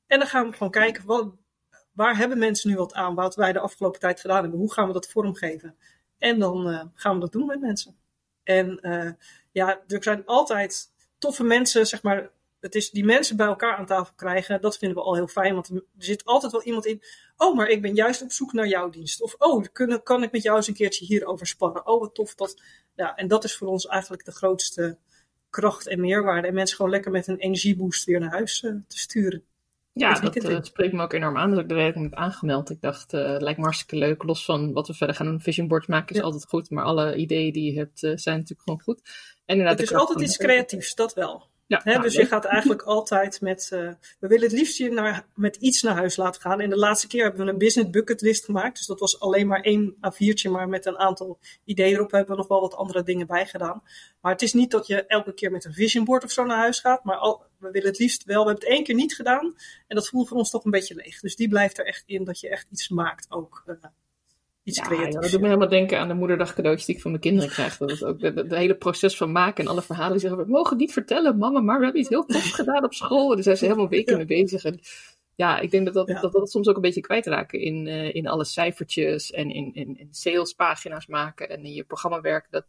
En 0.06 0.18
dan 0.18 0.28
gaan 0.28 0.46
we 0.46 0.52
gewoon 0.52 0.72
kijken, 0.72 1.32
waar 1.92 2.16
hebben 2.16 2.38
mensen 2.38 2.70
nu 2.70 2.76
wat 2.76 2.94
aan, 2.94 3.14
wat 3.14 3.34
wij 3.34 3.52
de 3.52 3.58
afgelopen 3.58 4.00
tijd 4.00 4.20
gedaan 4.20 4.42
hebben? 4.42 4.60
Hoe 4.60 4.72
gaan 4.72 4.86
we 4.86 4.92
dat 4.92 5.08
vormgeven? 5.08 5.76
En 6.18 6.38
dan 6.38 6.68
uh, 6.68 6.82
gaan 6.94 7.14
we 7.14 7.20
dat 7.20 7.32
doen 7.32 7.46
met 7.46 7.60
mensen. 7.60 7.96
En 8.42 8.78
uh, 8.82 9.10
ja, 9.52 9.80
er 9.86 10.02
zijn 10.02 10.26
altijd 10.26 10.90
toffe 11.18 11.44
mensen, 11.44 11.86
zeg 11.86 12.02
maar. 12.02 12.30
Het 12.62 12.74
is 12.74 12.90
die 12.90 13.04
mensen 13.04 13.36
bij 13.36 13.46
elkaar 13.46 13.76
aan 13.76 13.86
tafel 13.86 14.14
krijgen, 14.16 14.60
dat 14.60 14.78
vinden 14.78 14.98
we 14.98 15.04
al 15.04 15.14
heel 15.14 15.26
fijn. 15.26 15.54
Want 15.54 15.68
er 15.70 15.82
zit 15.98 16.24
altijd 16.24 16.52
wel 16.52 16.62
iemand 16.62 16.86
in. 16.86 17.02
Oh, 17.36 17.56
maar 17.56 17.68
ik 17.68 17.82
ben 17.82 17.94
juist 17.94 18.22
op 18.22 18.32
zoek 18.32 18.52
naar 18.52 18.68
jouw 18.68 18.90
dienst. 18.90 19.22
Of 19.22 19.34
oh, 19.38 19.64
kunnen, 19.72 20.02
kan 20.02 20.22
ik 20.22 20.32
met 20.32 20.42
jou 20.42 20.56
eens 20.56 20.68
een 20.68 20.74
keertje 20.74 21.04
hierover 21.04 21.46
sparren? 21.46 21.86
Oh, 21.86 22.00
wat 22.00 22.14
tof 22.14 22.34
dat. 22.34 22.62
Ja, 22.94 23.14
en 23.14 23.28
dat 23.28 23.44
is 23.44 23.56
voor 23.56 23.68
ons 23.68 23.86
eigenlijk 23.86 24.24
de 24.24 24.32
grootste 24.32 24.98
kracht 25.50 25.86
en 25.86 26.00
meerwaarde. 26.00 26.48
En 26.48 26.54
mensen 26.54 26.76
gewoon 26.76 26.90
lekker 26.90 27.10
met 27.10 27.26
een 27.26 27.38
energieboost 27.38 28.04
weer 28.04 28.20
naar 28.20 28.30
huis 28.30 28.62
uh, 28.62 28.72
te 28.88 28.98
sturen. 28.98 29.44
Ja, 29.92 30.20
dat, 30.20 30.34
dat 30.34 30.50
uh, 30.50 30.58
spreekt 30.60 30.92
me 30.92 31.02
ook 31.02 31.12
enorm 31.12 31.36
aan. 31.36 31.50
Dus 31.50 31.58
ik 31.58 31.68
de 31.68 31.74
werking 31.74 32.04
heb 32.04 32.14
aangemeld. 32.14 32.70
Ik 32.70 32.80
dacht, 32.80 33.12
uh, 33.12 33.36
lijkt 33.38 33.58
me 33.58 33.64
hartstikke 33.64 33.96
leuk. 33.96 34.22
Los 34.22 34.44
van 34.44 34.72
wat 34.72 34.86
we 34.86 34.94
verder 34.94 35.16
gaan 35.16 35.26
doen. 35.26 35.40
Vision 35.40 35.68
boards 35.68 35.86
maken 35.86 36.10
is 36.10 36.16
ja. 36.16 36.22
altijd 36.22 36.46
goed. 36.46 36.70
Maar 36.70 36.84
alle 36.84 37.16
ideeën 37.16 37.52
die 37.52 37.72
je 37.72 37.78
hebt 37.78 37.98
zijn 37.98 38.36
natuurlijk 38.36 38.62
gewoon 38.62 38.80
goed. 38.82 39.00
En 39.44 39.56
inderdaad, 39.56 39.78
het 39.78 39.90
is 39.90 39.96
altijd 39.96 40.20
iets 40.20 40.36
creatiefs, 40.36 40.94
dat 40.94 41.14
wel. 41.14 41.50
Ja, 41.66 41.80
He, 41.84 41.90
nou, 41.90 42.02
dus 42.02 42.14
leuk. 42.14 42.22
je 42.22 42.28
gaat 42.28 42.44
eigenlijk 42.44 42.82
altijd 42.82 43.40
met. 43.40 43.70
Uh, 43.72 43.90
we 44.20 44.28
willen 44.28 44.44
het 44.44 44.52
liefst 44.52 44.76
je 44.76 44.90
naar, 44.90 45.26
met 45.34 45.56
iets 45.56 45.82
naar 45.82 45.94
huis 45.94 46.16
laten 46.16 46.40
gaan. 46.40 46.60
En 46.60 46.70
de 46.70 46.76
laatste 46.76 47.06
keer 47.06 47.22
hebben 47.22 47.44
we 47.44 47.52
een 47.52 47.58
business 47.58 47.90
bucket 47.90 48.20
list 48.20 48.44
gemaakt. 48.44 48.76
Dus 48.76 48.86
dat 48.86 49.00
was 49.00 49.20
alleen 49.20 49.46
maar 49.46 49.60
één 49.60 49.94
A4'tje, 49.94 50.50
maar 50.50 50.68
met 50.68 50.86
een 50.86 50.98
aantal 50.98 51.38
ideeën 51.64 51.94
erop 51.94 52.10
hebben 52.10 52.30
we 52.30 52.36
nog 52.36 52.48
wel 52.48 52.60
wat 52.60 52.74
andere 52.74 53.02
dingen 53.02 53.26
bij 53.26 53.46
gedaan. 53.46 53.82
Maar 54.20 54.32
het 54.32 54.42
is 54.42 54.52
niet 54.52 54.70
dat 54.70 54.86
je 54.86 55.06
elke 55.06 55.34
keer 55.34 55.50
met 55.50 55.64
een 55.64 55.72
vision 55.72 56.04
board 56.04 56.24
of 56.24 56.30
zo 56.30 56.44
naar 56.44 56.58
huis 56.58 56.80
gaat. 56.80 57.04
Maar 57.04 57.16
al, 57.16 57.42
we 57.58 57.70
willen 57.70 57.88
het 57.88 57.98
liefst 57.98 58.24
wel. 58.24 58.42
We 58.42 58.48
hebben 58.48 58.64
het 58.64 58.74
één 58.76 58.84
keer 58.84 58.94
niet 58.94 59.14
gedaan. 59.14 59.54
En 59.86 59.96
dat 59.96 60.08
voelt 60.08 60.28
voor 60.28 60.36
ons 60.36 60.50
toch 60.50 60.64
een 60.64 60.70
beetje 60.70 60.94
leeg. 60.94 61.20
Dus 61.20 61.36
die 61.36 61.48
blijft 61.48 61.78
er 61.78 61.86
echt 61.86 62.02
in 62.06 62.24
dat 62.24 62.40
je 62.40 62.48
echt 62.48 62.66
iets 62.70 62.88
maakt 62.88 63.26
ook. 63.30 63.62
Uh, 63.66 63.74
iets 64.62 64.76
ja, 64.76 64.84
creatiefs. 64.84 65.14
Ja, 65.14 65.20
dat 65.20 65.30
doet 65.30 65.40
me 65.40 65.46
helemaal 65.46 65.68
denken 65.68 65.98
aan 65.98 66.08
de 66.08 66.14
moederdag 66.14 66.54
cadeautjes 66.54 66.86
die 66.86 66.94
ik 66.94 67.00
van 67.00 67.10
mijn 67.10 67.22
kinderen 67.22 67.50
krijg. 67.50 67.76
Dat 67.76 67.90
is 67.90 68.04
ook 68.04 68.20
het 68.20 68.54
hele 68.54 68.76
proces 68.76 69.16
van 69.16 69.32
maken 69.32 69.64
en 69.64 69.70
alle 69.70 69.82
verhalen 69.82 70.12
die 70.12 70.20
zeggen, 70.20 70.38
we 70.38 70.50
mogen 70.50 70.70
het 70.70 70.78
niet 70.78 70.92
vertellen, 70.92 71.38
mama, 71.38 71.60
maar 71.60 71.78
we 71.78 71.84
hebben 71.84 72.00
iets 72.00 72.10
heel 72.10 72.26
tofs 72.26 72.52
gedaan 72.60 72.84
op 72.84 72.94
school. 72.94 73.28
En 73.28 73.34
daar 73.34 73.44
zijn 73.44 73.56
ze 73.56 73.64
helemaal 73.64 73.88
weken 73.88 74.16
mee 74.16 74.26
bezig. 74.26 74.64
En 74.64 74.80
ja, 75.34 75.58
ik 75.58 75.70
denk 75.70 75.84
dat 75.84 75.94
dat, 75.94 76.08
ja. 76.08 76.20
dat, 76.20 76.32
dat 76.32 76.50
soms 76.50 76.68
ook 76.68 76.76
een 76.76 76.82
beetje 76.82 77.00
kwijtraken 77.00 77.60
in, 77.60 77.86
uh, 77.86 78.14
in 78.14 78.26
alle 78.26 78.44
cijfertjes 78.44 79.30
en 79.30 79.50
in, 79.50 79.74
in, 79.74 79.98
in 79.98 80.08
salespagina's 80.10 81.06
maken 81.06 81.50
en 81.50 81.64
in 81.64 81.72
je 81.72 81.84
programma 81.84 82.20
werken. 82.20 82.50
Dat, 82.50 82.64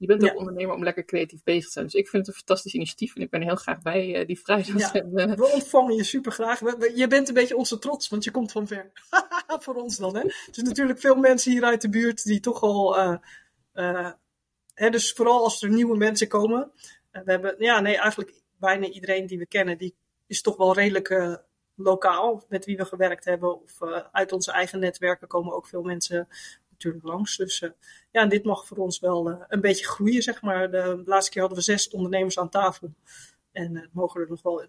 je 0.00 0.06
bent 0.06 0.22
ook 0.22 0.30
ja. 0.30 0.36
ondernemer 0.36 0.74
om 0.74 0.84
lekker 0.84 1.04
creatief 1.04 1.42
bezig 1.42 1.64
te 1.64 1.70
zijn. 1.70 1.84
Dus 1.84 1.94
ik 1.94 2.08
vind 2.08 2.26
het 2.26 2.34
een 2.34 2.42
fantastisch 2.42 2.74
initiatief 2.74 3.16
en 3.16 3.22
ik 3.22 3.30
ben 3.30 3.42
heel 3.42 3.56
graag 3.56 3.82
bij 3.82 4.20
uh, 4.20 4.26
die 4.26 4.40
vrijdag. 4.40 4.78
Ja, 4.78 4.92
en, 5.00 5.30
uh... 5.30 5.36
We 5.36 5.50
ontvangen 5.52 5.94
je 5.94 6.04
super 6.04 6.32
graag. 6.32 6.60
Je 6.94 7.06
bent 7.08 7.28
een 7.28 7.34
beetje 7.34 7.56
onze 7.56 7.78
trots, 7.78 8.08
want 8.08 8.24
je 8.24 8.30
komt 8.30 8.52
van 8.52 8.66
ver. 8.66 8.90
Voor 9.64 9.74
ons 9.74 9.96
dan, 9.96 10.16
hè? 10.16 10.20
Er 10.22 10.48
zijn 10.50 10.66
natuurlijk 10.66 11.00
veel 11.00 11.14
mensen 11.14 11.52
hier 11.52 11.64
uit 11.64 11.80
de 11.80 11.88
buurt 11.88 12.24
die 12.24 12.40
toch 12.40 12.62
al. 12.62 12.98
Uh, 13.74 14.10
hè, 14.74 14.90
dus 14.90 15.12
vooral 15.12 15.44
als 15.44 15.62
er 15.62 15.70
nieuwe 15.70 15.96
mensen 15.96 16.28
komen. 16.28 16.70
we 17.10 17.22
hebben, 17.24 17.54
ja, 17.58 17.80
nee, 17.80 17.96
eigenlijk 17.96 18.32
bijna 18.58 18.86
iedereen 18.86 19.26
die 19.26 19.38
we 19.38 19.46
kennen, 19.46 19.78
die 19.78 19.94
is 20.26 20.42
toch 20.42 20.56
wel 20.56 20.74
redelijk 20.74 21.40
lokaal 21.74 22.44
met 22.48 22.64
wie 22.64 22.76
we 22.76 22.84
gewerkt 22.84 23.24
hebben. 23.24 23.62
Of 23.62 23.82
uit 24.12 24.32
onze 24.32 24.52
eigen 24.52 24.78
netwerken 24.78 25.28
komen 25.28 25.54
ook 25.54 25.66
veel 25.66 25.82
mensen 25.82 26.28
natuurlijk 26.80 27.04
langs. 27.04 27.36
Dus 27.36 27.60
uh, 27.60 27.70
ja, 28.10 28.22
en 28.22 28.28
dit 28.28 28.44
mag 28.44 28.66
voor 28.66 28.76
ons 28.76 29.00
wel 29.00 29.30
uh, 29.30 29.36
een 29.48 29.60
beetje 29.60 29.86
groeien, 29.86 30.22
zeg 30.22 30.42
maar. 30.42 30.70
De 30.70 31.02
laatste 31.04 31.30
keer 31.30 31.40
hadden 31.40 31.58
we 31.58 31.64
zes 31.64 31.90
ondernemers 31.90 32.38
aan 32.38 32.48
tafel. 32.48 32.94
En 33.52 33.74
uh, 33.74 33.82
mogen 33.92 34.20
er 34.20 34.26
nog 34.28 34.42
wel. 34.42 34.64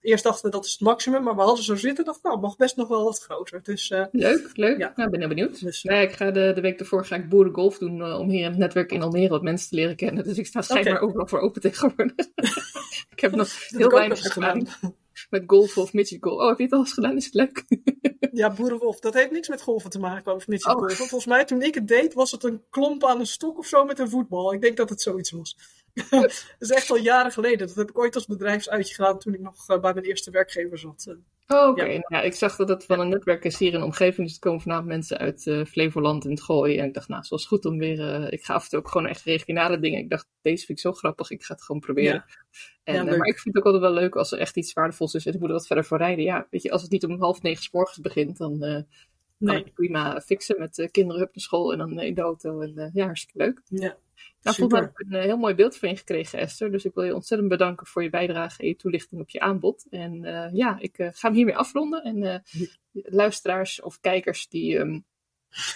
Eerst 0.00 0.24
dachten 0.24 0.44
we 0.44 0.50
dat 0.50 0.64
is 0.64 0.72
het 0.72 0.80
maximum, 0.80 1.22
maar 1.22 1.34
we 1.34 1.42
hadden 1.42 1.64
zo 1.64 1.76
zitten. 1.76 2.04
dacht 2.04 2.22
nou, 2.22 2.40
mag 2.40 2.56
best 2.56 2.76
nog 2.76 2.88
wel 2.88 3.04
wat 3.04 3.22
groter. 3.22 3.62
Dus, 3.62 3.88
leuk, 4.10 4.50
leuk. 4.56 4.78
Ja. 4.78 4.92
Nou, 4.96 5.10
ben 5.10 5.20
heel 5.20 5.28
benieuwd. 5.28 5.60
Dus, 5.60 5.82
ja, 5.82 5.94
ik 5.94 6.12
ga 6.12 6.30
de, 6.30 6.52
de 6.54 6.60
week 6.60 6.80
ervoor 6.80 7.06
ga 7.06 7.16
ik 7.16 7.28
boerengolf 7.28 7.78
doen 7.78 8.14
om 8.14 8.28
hier 8.28 8.44
in 8.44 8.50
het 8.50 8.58
netwerk 8.58 8.92
in 8.92 9.02
Almere 9.02 9.28
wat 9.28 9.42
mensen 9.42 9.68
te 9.68 9.74
leren 9.74 9.96
kennen. 9.96 10.24
Dus 10.24 10.38
ik 10.38 10.46
sta 10.46 10.62
schijnbaar 10.62 10.94
okay. 10.94 11.06
overal 11.08 11.26
voor 11.26 11.40
open 11.40 11.60
tegenwoordig. 11.60 12.26
ik 13.14 13.20
heb 13.20 13.34
nog 13.34 13.68
heel 13.68 13.90
weinig 13.90 14.20
gedaan. 14.20 14.66
gedaan 14.68 15.00
met 15.32 15.42
golfen 15.46 15.82
of 15.82 15.92
midget 15.92 16.22
golf. 16.22 16.40
Oh, 16.40 16.48
heb 16.48 16.58
je 16.58 16.64
het 16.64 16.72
al 16.72 16.78
eens 16.78 16.92
gedaan? 16.92 17.16
Is 17.16 17.24
het 17.24 17.34
leuk? 17.34 17.64
ja, 18.40 18.50
boerenwolf. 18.50 19.00
Dat 19.00 19.14
heeft 19.14 19.30
niks 19.30 19.48
met 19.48 19.62
golven 19.62 19.90
te 19.90 19.98
maken, 19.98 20.34
of 20.34 20.48
midget 20.48 20.74
oh. 20.74 20.90
Volgens 20.90 21.26
mij, 21.26 21.44
toen 21.44 21.62
ik 21.62 21.74
het 21.74 21.88
deed, 21.88 22.14
was 22.14 22.30
het 22.30 22.44
een 22.44 22.62
klomp 22.70 23.04
aan 23.04 23.20
een 23.20 23.26
stok 23.26 23.58
of 23.58 23.66
zo 23.66 23.84
met 23.84 23.98
een 23.98 24.10
voetbal. 24.10 24.52
Ik 24.52 24.60
denk 24.60 24.76
dat 24.76 24.88
het 24.88 25.02
zoiets 25.02 25.30
was. 25.30 25.56
dat 26.10 26.44
is 26.58 26.70
echt 26.70 26.90
al 26.90 26.96
jaren 26.96 27.32
geleden. 27.32 27.66
Dat 27.66 27.76
heb 27.76 27.90
ik 27.90 27.98
ooit 27.98 28.14
als 28.14 28.26
bedrijfsuitje 28.26 28.94
gedaan 28.94 29.18
toen 29.18 29.34
ik 29.34 29.40
nog 29.40 29.68
uh, 29.70 29.80
bij 29.80 29.92
mijn 29.94 30.06
eerste 30.06 30.30
werkgever 30.30 30.78
zat. 30.78 31.16
Oh, 31.52 31.68
oké. 31.68 31.80
Okay. 31.80 32.04
Ja. 32.08 32.20
ik 32.20 32.34
zag 32.34 32.56
dat 32.56 32.68
het 32.68 32.84
van 32.84 33.00
een 33.00 33.08
netwerk 33.08 33.44
is 33.44 33.58
hier 33.58 33.72
in 33.72 33.78
de 33.78 33.84
omgeving. 33.84 34.26
Dus 34.26 34.34
er 34.34 34.40
komen 34.40 34.60
vanavond 34.60 34.86
mensen 34.86 35.18
uit 35.18 35.46
uh, 35.46 35.64
Flevoland 35.64 36.24
en 36.24 36.30
het 36.30 36.42
Gooi. 36.42 36.78
En 36.78 36.86
ik 36.86 36.94
dacht, 36.94 37.08
nou, 37.08 37.24
zoals 37.24 37.46
goed 37.46 37.64
om 37.64 37.78
weer... 37.78 37.98
Uh, 37.98 38.32
ik 38.32 38.44
ga 38.44 38.54
af 38.54 38.64
en 38.64 38.70
toe 38.70 38.78
ook 38.78 38.88
gewoon 38.88 39.06
echt 39.06 39.22
regionale 39.22 39.78
dingen. 39.78 39.98
Ik 39.98 40.10
dacht, 40.10 40.28
deze 40.42 40.66
vind 40.66 40.78
ik 40.78 40.84
zo 40.84 40.92
grappig. 40.92 41.30
Ik 41.30 41.42
ga 41.42 41.54
het 41.54 41.62
gewoon 41.62 41.80
proberen. 41.80 42.14
Ja. 42.14 42.24
En, 42.84 42.94
ja, 42.94 43.04
maar 43.04 43.26
ik 43.26 43.38
vind 43.38 43.54
het 43.54 43.56
ook 43.56 43.64
altijd 43.64 43.92
wel 43.92 44.02
leuk 44.02 44.16
als 44.16 44.32
er 44.32 44.38
echt 44.38 44.56
iets 44.56 44.72
waardevols 44.72 45.14
is. 45.14 45.26
En 45.26 45.32
ik 45.32 45.40
moet 45.40 45.48
er 45.48 45.54
wat 45.54 45.66
verder 45.66 45.84
voor 45.84 45.98
rijden. 45.98 46.24
Ja, 46.24 46.46
weet 46.50 46.62
je, 46.62 46.70
als 46.70 46.82
het 46.82 46.90
niet 46.90 47.04
om 47.04 47.20
half 47.20 47.42
negen 47.42 47.62
s 47.62 47.70
morgens 47.70 48.00
begint, 48.00 48.38
dan 48.38 48.58
kan 48.58 48.86
nee. 49.38 49.64
ik 49.64 49.74
prima 49.74 50.20
fixen 50.20 50.58
met 50.58 50.88
kinderen 50.90 51.22
op 51.22 51.34
de 51.34 51.40
school 51.40 51.72
en 51.72 51.78
dan 51.78 52.00
in 52.00 52.14
de 52.14 52.20
auto. 52.20 52.60
En 52.60 52.90
ja, 52.92 53.04
hartstikke 53.04 53.38
leuk. 53.38 53.62
Ja. 53.64 53.96
Nou, 54.42 54.56
volgens 54.56 54.80
mij 54.80 54.80
heb 54.80 54.98
ik 54.98 55.12
een 55.12 55.28
heel 55.28 55.36
mooi 55.36 55.54
beeld 55.54 55.76
van 55.76 55.88
je 55.88 55.96
gekregen, 55.96 56.38
Esther. 56.38 56.70
Dus 56.70 56.84
ik 56.84 56.94
wil 56.94 57.04
je 57.04 57.14
ontzettend 57.14 57.50
bedanken 57.50 57.86
voor 57.86 58.02
je 58.02 58.10
bijdrage 58.10 58.62
en 58.62 58.68
je 58.68 58.76
toelichting 58.76 59.20
op 59.20 59.30
je 59.30 59.40
aanbod. 59.40 59.86
En 59.90 60.20
ja, 60.52 60.78
ik 60.80 60.94
ga 60.96 61.28
hem 61.28 61.34
hiermee 61.34 61.56
afronden. 61.56 62.02
En 62.02 62.42
luisteraars 62.92 63.80
of 63.80 64.00
kijkers 64.00 64.48
die 64.48 64.78
um, 64.78 65.04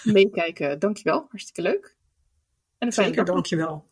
meekijken, 0.03 0.79
dankjewel. 0.79 1.25
Hartstikke 1.29 1.61
leuk. 1.61 1.95
En 2.77 2.87
een 2.87 2.93
fijne 2.93 3.09
Zeker, 3.09 3.25
dankjewel. 3.25 3.85